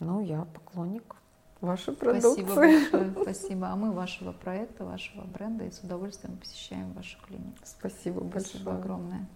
[0.00, 1.16] ну, я поклонник
[1.60, 2.44] вашей продукции.
[2.44, 3.68] Спасибо большое, спасибо.
[3.68, 7.58] А мы вашего проекта, вашего бренда и с удовольствием посещаем вашу клинику.
[7.64, 8.44] Спасибо большое.
[8.44, 9.26] Спасибо огромное.